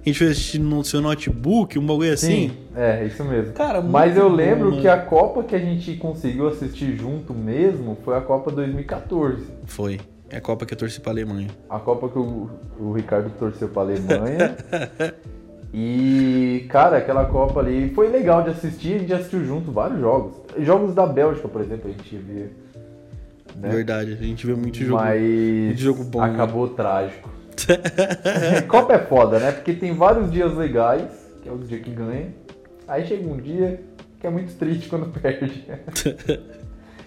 A 0.05 0.09
gente 0.09 0.19
veio 0.19 0.31
assistir 0.31 0.59
no 0.59 0.83
seu 0.83 0.99
notebook, 0.99 1.79
um 1.79 1.85
bagulho 1.85 2.11
assim? 2.11 2.51
É, 2.75 3.05
isso 3.05 3.23
mesmo. 3.23 3.53
Cara, 3.53 3.81
Mas 3.81 4.17
eu 4.17 4.27
lembro 4.27 4.81
que 4.81 4.87
a 4.87 4.97
Copa 4.97 5.43
que 5.43 5.55
a 5.55 5.59
gente 5.59 5.95
conseguiu 5.95 6.47
assistir 6.49 6.97
junto 6.97 7.33
mesmo 7.33 7.97
foi 8.03 8.17
a 8.17 8.21
Copa 8.21 8.51
2014. 8.51 9.45
Foi. 9.63 10.01
É 10.29 10.37
a 10.37 10.41
Copa 10.41 10.65
que 10.65 10.73
eu 10.73 10.77
torci 10.77 10.99
pra 10.99 11.11
Alemanha. 11.11 11.49
A 11.69 11.79
Copa 11.79 12.09
que 12.09 12.17
o, 12.17 12.49
o 12.79 12.93
Ricardo 12.93 13.29
torceu 13.37 13.69
pra 13.69 13.83
Alemanha. 13.83 14.57
e, 15.73 16.65
cara, 16.69 16.97
aquela 16.97 17.25
Copa 17.25 17.59
ali 17.59 17.93
foi 17.93 18.09
legal 18.09 18.41
de 18.43 18.49
assistir, 18.49 18.95
a 18.95 18.99
gente 18.99 19.13
assistiu 19.13 19.45
junto 19.45 19.71
vários 19.71 19.99
jogos. 19.99 20.35
Jogos 20.59 20.95
da 20.95 21.05
Bélgica, 21.05 21.47
por 21.47 21.61
exemplo, 21.61 21.89
a 21.89 21.93
gente 21.93 22.17
viu. 22.17 22.49
né? 23.55 23.69
Verdade, 23.69 24.13
a 24.13 24.15
gente 24.15 24.45
vê 24.47 24.55
muito 24.55 24.77
jogo. 24.77 25.01
Mas 25.01 25.21
muito 25.21 25.81
jogo 25.81 26.03
bom, 26.03 26.21
né? 26.21 26.33
acabou 26.33 26.67
trágico. 26.69 27.29
Copa 28.67 28.93
é 28.93 28.99
foda, 28.99 29.39
né? 29.39 29.51
Porque 29.51 29.73
tem 29.73 29.93
vários 29.93 30.31
dias 30.31 30.53
legais, 30.55 31.11
que 31.41 31.49
é 31.49 31.51
o 31.51 31.57
dia 31.59 31.79
que 31.79 31.91
ganha. 31.91 32.33
Aí 32.87 33.05
chega 33.05 33.27
um 33.27 33.37
dia 33.37 33.79
que 34.19 34.27
é 34.27 34.29
muito 34.29 34.53
triste 34.55 34.89
quando 34.89 35.07
perde. 35.19 35.65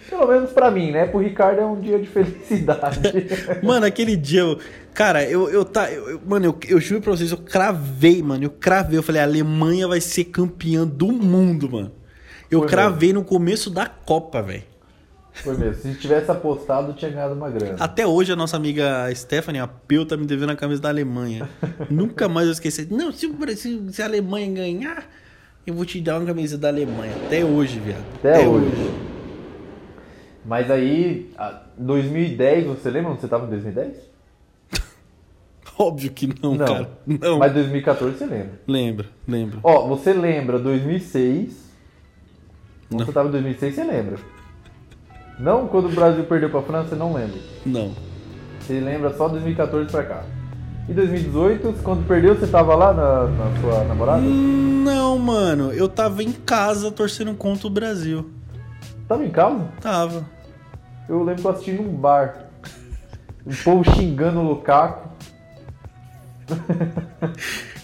Pelo 0.09 0.27
menos 0.27 0.51
pra 0.53 0.71
mim, 0.71 0.93
né? 0.93 1.07
Pro 1.07 1.19
Ricardo 1.19 1.61
é 1.61 1.67
um 1.67 1.81
dia 1.81 1.99
de 1.99 2.07
felicidade. 2.07 3.01
Mano, 3.63 3.87
aquele 3.87 4.17
dia, 4.17 4.41
eu, 4.41 4.59
cara, 4.95 5.25
eu, 5.25 5.49
eu 5.51 5.65
tá, 5.65 5.91
eu, 5.91 6.21
mano, 6.27 6.47
eu, 6.47 6.59
eu 6.69 6.81
juro 6.81 7.01
pra 7.01 7.11
vocês, 7.13 7.33
eu 7.33 7.39
cravei, 7.39 8.23
mano, 8.23 8.45
eu 8.45 8.51
cravei, 8.51 8.99
eu 8.99 9.03
falei, 9.03 9.21
a 9.21 9.25
Alemanha 9.25 9.89
vai 9.89 10.01
ser 10.01 10.25
campeã 10.25 10.87
do 10.87 11.09
mundo, 11.13 11.71
mano. 11.71 11.93
Eu 12.51 12.61
Foi 12.61 12.69
cravei 12.69 13.13
no 13.13 13.25
começo 13.25 13.69
da 13.69 13.87
Copa, 13.87 14.41
velho. 14.43 14.63
Foi 15.33 15.57
mesmo. 15.57 15.75
Se 15.83 15.95
tivesse 15.95 16.31
apostado, 16.31 16.93
tinha 16.95 17.11
ganhado 17.11 17.35
uma 17.35 17.51
grana. 17.51 17.77
Até 17.79 18.07
hoje 18.07 18.33
a 18.33 18.37
nossa 18.37 18.57
amiga 18.57 19.13
Stephanie, 19.15 19.61
a 19.61 19.67
Peu, 19.67 20.07
tá 20.07 20.17
me 20.17 20.25
devendo 20.25 20.51
a 20.51 20.57
camisa 20.57 20.81
da 20.81 20.89
Alemanha. 20.89 21.49
Nunca 21.91 22.29
mais 22.29 22.47
eu 22.47 22.53
esqueci. 22.53 22.87
Não, 22.91 23.13
se, 23.13 23.27
Brasil- 23.29 23.87
se 23.91 24.01
a 24.01 24.07
Alemanha 24.07 24.51
ganhar, 24.51 25.05
eu 25.67 25.75
vou 25.75 25.85
te 25.85 26.01
dar 26.01 26.19
uma 26.19 26.27
camisa 26.27 26.57
da 26.57 26.69
Alemanha. 26.69 27.13
Até 27.27 27.45
hoje, 27.45 27.79
viado. 27.81 28.05
Até 28.19 28.47
hoje. 28.47 28.71
Mas 30.47 30.71
aí, 30.71 31.33
a- 31.37 31.63
2010, 31.77 32.67
você 32.67 32.89
lembra 32.91 33.11
onde 33.13 33.21
você 33.21 33.29
tava 33.29 33.47
em 33.47 33.51
2010? 33.51 33.97
Óbvio 35.79 36.11
que 36.13 36.27
não, 36.43 36.57
cara. 36.57 36.89
Não. 37.07 37.39
Mas 37.39 37.53
2014 37.53 38.17
você 38.17 38.27
lembra. 38.27 38.61
Lembro, 38.67 39.09
lembro. 39.27 39.61
Ó, 39.63 39.87
você 39.89 40.13
lembra 40.13 40.59
2006, 40.59 41.67
Quando 42.89 43.01
Não. 43.01 43.07
você 43.07 43.13
tava 43.13 43.29
em 43.29 43.33
2006, 43.33 43.75
você 43.75 43.83
lembra. 43.85 44.17
Não 45.41 45.67
quando 45.67 45.87
o 45.87 45.93
Brasil 45.93 46.25
perdeu 46.25 46.49
pra 46.49 46.63
França, 46.63 46.91
você 46.91 46.95
não 46.95 47.13
lembra. 47.13 47.39
Não. 47.67 47.93
Você 48.61 48.79
lembra 48.81 49.13
só 49.17 49.29
2014 49.29 49.91
pra 49.91 50.05
cá. 50.05 50.25
E 50.89 50.93
2018, 50.95 51.75
quando 51.83 52.07
perdeu, 52.07 52.37
você 52.37 52.47
tava 52.47 52.77
lá 52.77 52.95
na, 52.95 53.25
na 53.25 53.61
sua 53.61 53.85
namorada? 53.85 54.23
Não, 54.23 55.19
mano. 55.19 55.73
Eu 55.73 55.89
tava 55.89 56.23
em 56.23 56.31
casa 56.31 56.93
torcendo 56.93 57.35
contra 57.35 57.67
o 57.67 57.71
Brasil. 57.71 58.31
Tava 59.09 59.25
em 59.27 59.31
casa? 59.31 59.67
Tava. 59.81 60.25
Eu 61.09 61.23
lembro 61.23 61.43
que 61.43 61.47
eu 61.47 61.51
assisti 61.53 61.73
num 61.73 61.89
bar. 61.89 62.47
O 63.45 63.55
povo 63.63 63.85
xingando 63.95 64.41
o 64.41 64.43
Lukaku. 64.43 65.09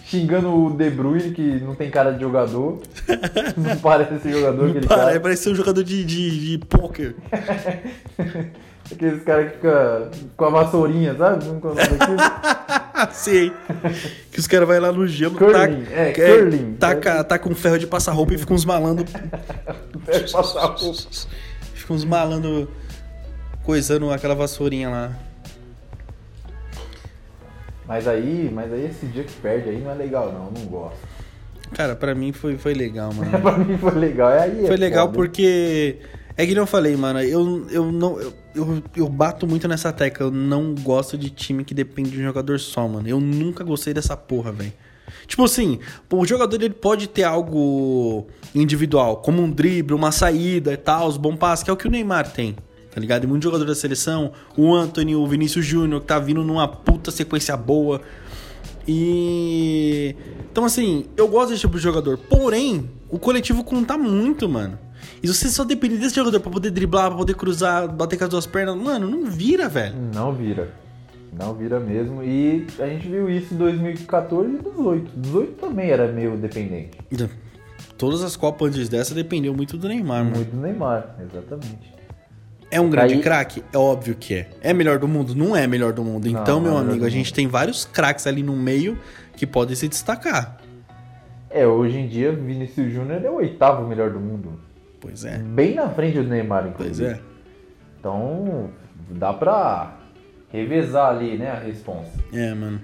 xingando 0.06 0.54
o 0.54 0.70
De 0.70 0.90
Bruyne, 0.90 1.32
que 1.32 1.60
não 1.60 1.74
tem 1.74 1.90
cara 1.90 2.12
de 2.12 2.20
jogador. 2.20 2.80
Não 3.56 3.76
parece 3.78 4.14
esse 4.14 4.30
jogador, 4.30 4.70
aquele 4.70 4.86
Para, 4.86 5.04
cara. 5.04 5.20
parece 5.20 5.42
ser 5.44 5.50
um 5.50 5.54
jogador 5.54 5.82
de, 5.82 6.04
de, 6.04 6.50
de 6.50 6.58
pôquer. 6.66 7.14
Aqueles 8.90 9.22
caras 9.22 9.50
que 9.50 9.56
ficam 9.56 10.10
com 10.36 10.44
a 10.44 10.50
vassourinha, 10.50 11.14
sabe? 11.16 11.46
É? 11.46 13.08
Sei. 13.12 13.52
Que 14.30 14.38
os 14.38 14.46
caras 14.46 14.68
vão 14.68 14.80
lá 14.80 14.92
no 14.92 15.06
gelo, 15.06 15.34
Curling, 15.34 15.84
taca, 15.84 15.94
é, 15.94 16.12
curling. 16.12 16.74
taca, 16.74 17.24
taca 17.24 17.48
um 17.48 17.54
ferro 17.54 17.78
de 17.78 17.86
passar 17.86 18.12
roupa 18.12 18.34
e 18.34 18.38
fica 18.38 18.52
uns 18.52 18.66
malandro. 18.66 19.06
Deve 20.04 20.30
passar 20.30 20.60
a 20.60 20.66
roupa. 20.66 20.98
Fica 21.74 21.92
uns 21.92 22.04
malandro 22.04 22.68
coisando 23.64 24.10
aquela 24.10 24.34
vassourinha 24.34 24.88
lá. 24.88 25.12
Mas 27.86 28.06
aí, 28.06 28.50
mas 28.52 28.72
aí 28.72 28.86
esse 28.86 29.06
dia 29.06 29.24
que 29.24 29.32
perde 29.34 29.68
aí 29.68 29.80
não 29.80 29.90
é 29.90 29.94
legal 29.94 30.32
não, 30.32 30.46
eu 30.46 30.52
não 30.52 30.66
gosto. 30.66 30.98
Cara, 31.74 31.96
pra 31.96 32.14
mim 32.14 32.32
foi, 32.32 32.56
foi 32.58 32.74
legal, 32.74 33.12
mano. 33.12 33.30
pra 33.40 33.56
mim 33.56 33.76
foi 33.78 33.92
legal. 33.92 34.30
É 34.30 34.42
aí 34.42 34.64
é 34.64 34.66
Foi 34.66 34.76
legal 34.76 35.06
foda. 35.06 35.16
porque. 35.16 35.98
É 36.34 36.46
que 36.46 36.52
nem 36.52 36.58
eu 36.62 36.66
falei, 36.66 36.96
mano, 36.96 37.20
eu, 37.20 37.66
eu 37.70 37.92
não. 37.92 38.20
Eu, 38.20 38.32
eu, 38.54 38.82
eu 38.96 39.08
bato 39.08 39.46
muito 39.46 39.66
nessa 39.68 39.92
tecla. 39.92 40.26
Eu 40.26 40.30
não 40.30 40.74
gosto 40.74 41.16
de 41.18 41.30
time 41.30 41.64
que 41.64 41.74
depende 41.74 42.10
de 42.10 42.20
um 42.20 42.24
jogador 42.24 42.58
só, 42.60 42.86
mano. 42.86 43.08
Eu 43.08 43.20
nunca 43.20 43.64
gostei 43.64 43.92
dessa 43.92 44.16
porra, 44.16 44.52
velho. 44.52 44.72
Tipo 45.26 45.44
assim, 45.44 45.78
o 46.10 46.26
jogador 46.26 46.56
ele 46.56 46.70
pode 46.70 47.08
ter 47.08 47.24
algo 47.24 48.26
individual, 48.54 49.16
como 49.18 49.42
um 49.42 49.50
drible, 49.50 49.94
uma 49.94 50.12
saída 50.12 50.72
e 50.72 50.76
tal, 50.76 51.06
os 51.06 51.16
bom 51.16 51.36
passes, 51.36 51.62
que 51.62 51.70
é 51.70 51.72
o 51.72 51.76
que 51.76 51.86
o 51.86 51.90
Neymar 51.90 52.30
tem. 52.32 52.56
Tá 52.94 53.00
ligado? 53.00 53.24
E 53.24 53.26
muito 53.26 53.42
jogador 53.44 53.64
da 53.64 53.74
seleção, 53.74 54.32
o 54.56 54.74
Anthony, 54.74 55.16
o 55.16 55.26
Vinícius 55.26 55.64
Júnior, 55.64 56.02
que 56.02 56.06
tá 56.06 56.18
vindo 56.18 56.44
numa 56.44 56.68
puta 56.68 57.10
sequência 57.10 57.56
boa. 57.56 58.02
E. 58.86 60.14
Então, 60.50 60.64
assim, 60.64 61.06
eu 61.16 61.26
gosto 61.28 61.50
desse 61.50 61.62
tipo 61.62 61.76
de 61.76 61.82
jogador. 61.82 62.18
Porém, 62.18 62.90
o 63.08 63.18
coletivo 63.18 63.64
conta 63.64 63.96
muito, 63.96 64.46
mano. 64.48 64.78
E 65.22 65.26
você 65.26 65.48
só 65.48 65.64
depender 65.64 65.96
desse 65.96 66.16
jogador 66.16 66.38
pra 66.40 66.50
poder 66.50 66.70
driblar, 66.70 67.08
pra 67.08 67.16
poder 67.16 67.34
cruzar, 67.34 67.88
bater 67.88 68.18
com 68.18 68.24
as 68.24 68.30
duas 68.30 68.46
pernas, 68.46 68.76
mano, 68.76 69.08
não 69.08 69.24
vira, 69.24 69.68
velho. 69.68 69.94
Não 70.14 70.32
vira. 70.32 70.74
Não 71.32 71.54
vira 71.54 71.80
mesmo. 71.80 72.22
E 72.22 72.66
a 72.78 72.86
gente 72.86 73.08
viu 73.08 73.30
isso 73.30 73.54
em 73.54 73.56
2014 73.56 74.50
e 74.50 74.58
2018. 74.58 75.12
18 75.16 75.52
também 75.52 75.90
era 75.90 76.12
meio 76.12 76.36
dependente. 76.36 76.98
Todas 77.96 78.22
as 78.22 78.36
Copas 78.36 78.68
antes 78.68 78.88
dessa 78.88 79.14
dependeu 79.14 79.54
muito 79.54 79.78
do 79.78 79.88
Neymar, 79.88 80.24
mano. 80.24 80.36
Muito 80.36 80.50
do 80.50 80.60
Neymar, 80.60 81.16
exatamente. 81.20 82.01
É 82.72 82.80
um 82.80 82.88
grande 82.88 83.14
Aí- 83.14 83.20
craque? 83.20 83.62
É 83.72 83.76
óbvio 83.76 84.14
que 84.18 84.34
é. 84.34 84.48
É 84.62 84.72
melhor 84.72 84.98
do 84.98 85.06
mundo? 85.06 85.34
Não 85.34 85.54
é 85.54 85.66
melhor 85.66 85.92
do 85.92 86.02
mundo. 86.02 86.28
Não, 86.30 86.40
Então, 86.40 86.58
meu 86.58 86.70
é 86.72 86.74
melhor 86.76 86.90
amigo, 86.90 87.04
a 87.04 87.10
gente 87.10 87.32
tem 87.32 87.46
vários 87.46 87.84
craques 87.84 88.26
ali 88.26 88.42
no 88.42 88.56
meio 88.56 88.98
que 89.36 89.46
podem 89.46 89.76
se 89.76 89.86
destacar. 89.88 90.56
É, 91.50 91.66
hoje 91.66 91.98
em 91.98 92.08
dia, 92.08 92.32
Vinícius 92.32 92.90
Júnior 92.90 93.22
é 93.22 93.28
o 93.28 93.34
oitavo 93.34 93.86
melhor 93.86 94.08
do 94.10 94.18
mundo. 94.18 94.58
Pois 95.00 95.22
é. 95.24 95.36
Bem 95.38 95.74
na 95.74 95.88
frente 95.90 96.16
do 96.18 96.24
Neymar, 96.28 96.62
Pois 96.74 96.98
inclusive. 96.98 97.10
é. 97.10 97.20
Então, 98.00 98.70
dá 99.10 99.32
pra 99.34 99.98
revezar 100.50 101.10
ali, 101.10 101.36
né, 101.36 101.50
a 101.50 101.58
responsa. 101.58 102.10
É, 102.32 102.54
mano. 102.54 102.80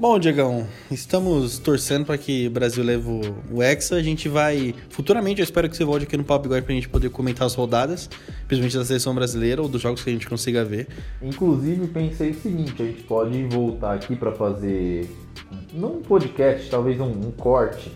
Bom, 0.00 0.16
Diegão, 0.16 0.64
estamos 0.92 1.58
torcendo 1.58 2.04
para 2.06 2.16
que 2.16 2.46
o 2.46 2.50
Brasil 2.50 2.84
leve 2.84 3.08
o- 3.50 3.60
Hexa. 3.62 3.96
A 3.96 4.02
gente 4.02 4.28
vai. 4.28 4.72
Futuramente, 4.90 5.40
eu 5.40 5.44
espero 5.44 5.68
que 5.68 5.76
você 5.76 5.84
volte 5.84 6.04
aqui 6.04 6.16
no 6.16 6.22
Papo 6.22 6.44
Bigode 6.44 6.64
pra 6.64 6.72
gente 6.72 6.88
poder 6.88 7.10
comentar 7.10 7.44
as 7.46 7.54
rodadas, 7.56 8.08
principalmente 8.46 8.76
da 8.78 8.84
seleção 8.84 9.12
brasileira 9.12 9.60
ou 9.60 9.68
dos 9.68 9.82
jogos 9.82 10.04
que 10.04 10.10
a 10.10 10.12
gente 10.12 10.28
consiga 10.28 10.64
ver. 10.64 10.86
Inclusive, 11.20 11.88
pensei 11.88 12.30
o 12.30 12.34
seguinte, 12.40 12.80
a 12.80 12.86
gente 12.86 13.02
pode 13.02 13.42
voltar 13.48 13.94
aqui 13.94 14.14
pra 14.14 14.30
fazer, 14.30 15.10
não 15.72 15.94
um 15.94 16.02
podcast, 16.02 16.70
talvez 16.70 17.00
um, 17.00 17.06
um 17.10 17.32
corte, 17.32 17.90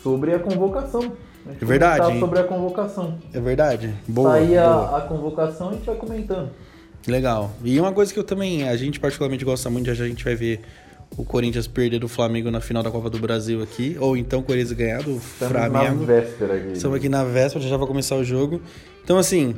sobre 0.00 0.32
a 0.34 0.38
convocação. 0.38 1.00
A 1.44 1.52
gente 1.52 1.62
É 1.64 1.66
verdade, 1.66 2.20
sobre 2.20 2.38
a 2.38 2.44
convocação. 2.44 3.18
É 3.34 3.40
verdade? 3.40 3.92
Boa. 4.06 4.30
Sair 4.34 4.46
boa. 4.46 4.60
a, 4.60 4.98
a 4.98 5.00
convocação, 5.00 5.70
a 5.70 5.72
gente 5.72 5.86
vai 5.86 5.96
comentando. 5.96 6.50
Legal. 7.04 7.50
E 7.64 7.80
uma 7.80 7.90
coisa 7.92 8.12
que 8.12 8.18
eu 8.18 8.24
também, 8.24 8.68
a 8.68 8.76
gente 8.76 9.00
particularmente 9.00 9.44
gosta 9.44 9.68
muito, 9.68 9.92
já 9.92 10.04
a 10.04 10.08
gente 10.08 10.22
vai 10.22 10.36
ver 10.36 10.60
o 11.16 11.24
Corinthians 11.24 11.66
perder 11.66 11.98
do 11.98 12.08
Flamengo 12.08 12.50
na 12.50 12.60
final 12.60 12.82
da 12.82 12.90
Copa 12.90 13.10
do 13.10 13.18
Brasil 13.18 13.62
aqui, 13.62 13.96
ou 13.98 14.16
então 14.16 14.40
o 14.40 14.42
Corinthians 14.42 14.72
ganhar 14.72 15.02
do 15.02 15.16
Estamos 15.16 15.52
Flamengo. 15.52 16.00
na 16.00 16.06
véspera 16.06 16.54
aqui. 16.54 16.72
Estamos 16.72 16.96
aqui 16.96 17.08
na 17.08 17.24
véspera, 17.24 17.64
já 17.66 17.76
vai 17.76 17.86
começar 17.86 18.16
o 18.16 18.24
jogo. 18.24 18.60
Então, 19.02 19.18
assim, 19.18 19.56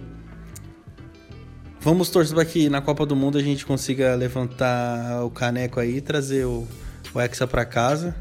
vamos 1.80 2.08
torcer 2.08 2.34
para 2.34 2.44
que 2.44 2.68
na 2.68 2.80
Copa 2.80 3.04
do 3.04 3.16
Mundo 3.16 3.36
a 3.36 3.42
gente 3.42 3.66
consiga 3.66 4.14
levantar 4.14 5.24
o 5.24 5.30
caneco 5.30 5.80
aí 5.80 5.96
e 5.96 6.00
trazer 6.00 6.46
o, 6.46 6.66
o 7.14 7.20
Hexa 7.20 7.46
para 7.46 7.64
casa. 7.64 8.14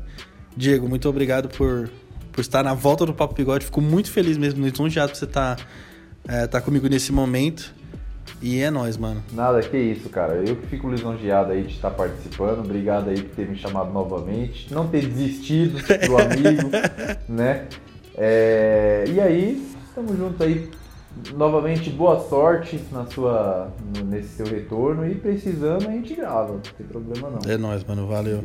Diego, 0.58 0.90
muito 0.90 1.08
obrigado 1.08 1.48
por, 1.50 1.90
por 2.32 2.42
estar 2.42 2.64
na 2.64 2.74
volta 2.74 3.06
do 3.06 3.14
Papo 3.14 3.36
Bigode. 3.36 3.66
Fico 3.66 3.80
muito 3.80 4.12
feliz 4.12 4.38
mesmo, 4.38 4.66
lisonjeado 4.66 5.12
por 5.12 5.18
você 5.18 5.26
estar 5.26 5.58
é, 6.28 6.48
tá 6.48 6.60
comigo 6.60 6.88
nesse 6.90 7.12
momento. 7.12 7.74
E 8.42 8.60
é 8.62 8.72
nóis, 8.72 8.98
mano. 8.98 9.22
Nada, 9.34 9.60
que 9.62 9.78
isso, 9.78 10.10
cara. 10.10 10.36
Eu 10.36 10.56
que 10.56 10.68
fico 10.68 10.90
lisonjeado 10.90 11.52
aí 11.52 11.64
de 11.64 11.74
estar 11.74 11.92
participando. 11.92 12.60
Obrigado 12.60 13.10
aí 13.10 13.22
por 13.22 13.36
ter 13.36 13.48
me 13.50 13.58
chamado 13.58 13.92
novamente. 13.92 14.74
Não 14.74 14.88
ter 14.88 15.06
desistido 15.06 15.78
do 16.08 16.18
amigo, 16.18 16.70
né? 17.28 17.68
É, 18.16 19.06
E 19.08 19.20
aí, 19.20 19.66
estamos 19.88 20.18
juntos 20.18 20.42
aí. 20.42 20.70
Novamente, 21.36 21.90
boa 21.90 22.20
sorte 22.30 22.80
na 22.94 23.06
sua, 23.08 23.74
nesse 24.06 24.38
seu 24.38 24.46
retorno. 24.46 25.06
E 25.10 25.16
precisando, 25.16 25.88
a 25.88 25.92
gente 25.92 26.16
grava. 26.16 26.54
Não 26.54 26.60
tem 26.60 26.86
problema 26.88 27.30
não. 27.30 27.52
É 27.52 27.58
nóis, 27.58 27.84
mano. 27.84 28.08
Valeu. 28.08 28.42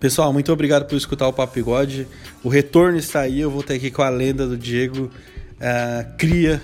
Pessoal, 0.00 0.32
muito 0.32 0.50
obrigado 0.50 0.86
por 0.86 0.96
escutar 0.96 1.28
o 1.28 1.32
Papo 1.32 1.52
Bigode. 1.54 2.06
O 2.42 2.48
retorno 2.48 2.96
está 2.96 3.20
aí. 3.20 3.40
Eu 3.40 3.50
vou 3.50 3.62
ter 3.62 3.74
aqui 3.74 3.90
com 3.90 4.00
a 4.00 4.08
lenda 4.08 4.46
do 4.46 4.56
Diego, 4.56 5.10
a 5.60 6.04
cria 6.16 6.60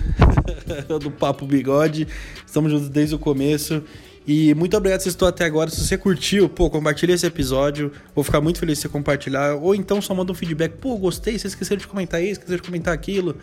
do 1.01 1.11
Papo 1.11 1.45
Bigode. 1.45 2.07
Estamos 2.45 2.71
juntos 2.71 2.89
desde 2.89 3.15
o 3.15 3.19
começo. 3.19 3.83
E 4.27 4.53
muito 4.53 4.77
obrigado 4.77 5.01
se 5.01 5.09
estou 5.09 5.27
até 5.27 5.45
agora. 5.45 5.69
Se 5.69 5.81
você 5.81 5.97
curtiu, 5.97 6.47
pô, 6.47 6.69
compartilha 6.69 7.13
esse 7.13 7.25
episódio. 7.25 7.91
Vou 8.13 8.23
ficar 8.23 8.39
muito 8.39 8.59
feliz 8.59 8.77
se 8.77 8.83
você 8.83 8.89
compartilhar. 8.89 9.55
Ou 9.55 9.73
então 9.73 10.01
só 10.01 10.13
manda 10.13 10.31
um 10.31 10.35
feedback. 10.35 10.77
Pô, 10.77 10.95
gostei. 10.97 11.37
Você 11.37 11.47
esqueceu 11.47 11.75
de 11.75 11.87
comentar 11.87 12.21
isso, 12.21 12.33
esqueceu 12.33 12.57
de 12.57 12.63
comentar 12.63 12.93
aquilo. 12.93 13.35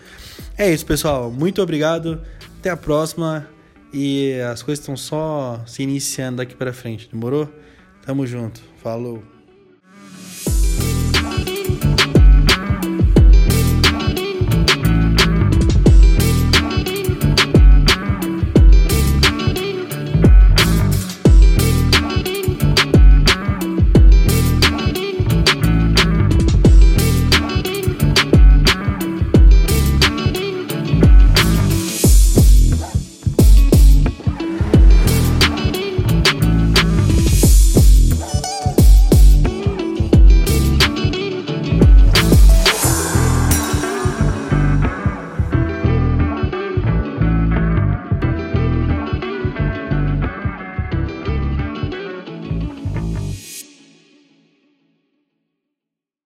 É 0.56 0.72
isso, 0.72 0.86
pessoal. 0.86 1.30
Muito 1.30 1.60
obrigado. 1.60 2.20
Até 2.58 2.70
a 2.70 2.76
próxima. 2.76 3.48
E 3.92 4.34
as 4.52 4.62
coisas 4.62 4.80
estão 4.80 4.96
só 4.96 5.62
se 5.66 5.82
iniciando 5.82 6.38
daqui 6.38 6.54
para 6.54 6.72
frente. 6.72 7.08
Demorou? 7.10 7.48
Tamo 8.04 8.26
junto. 8.26 8.60
Falou. 8.82 9.37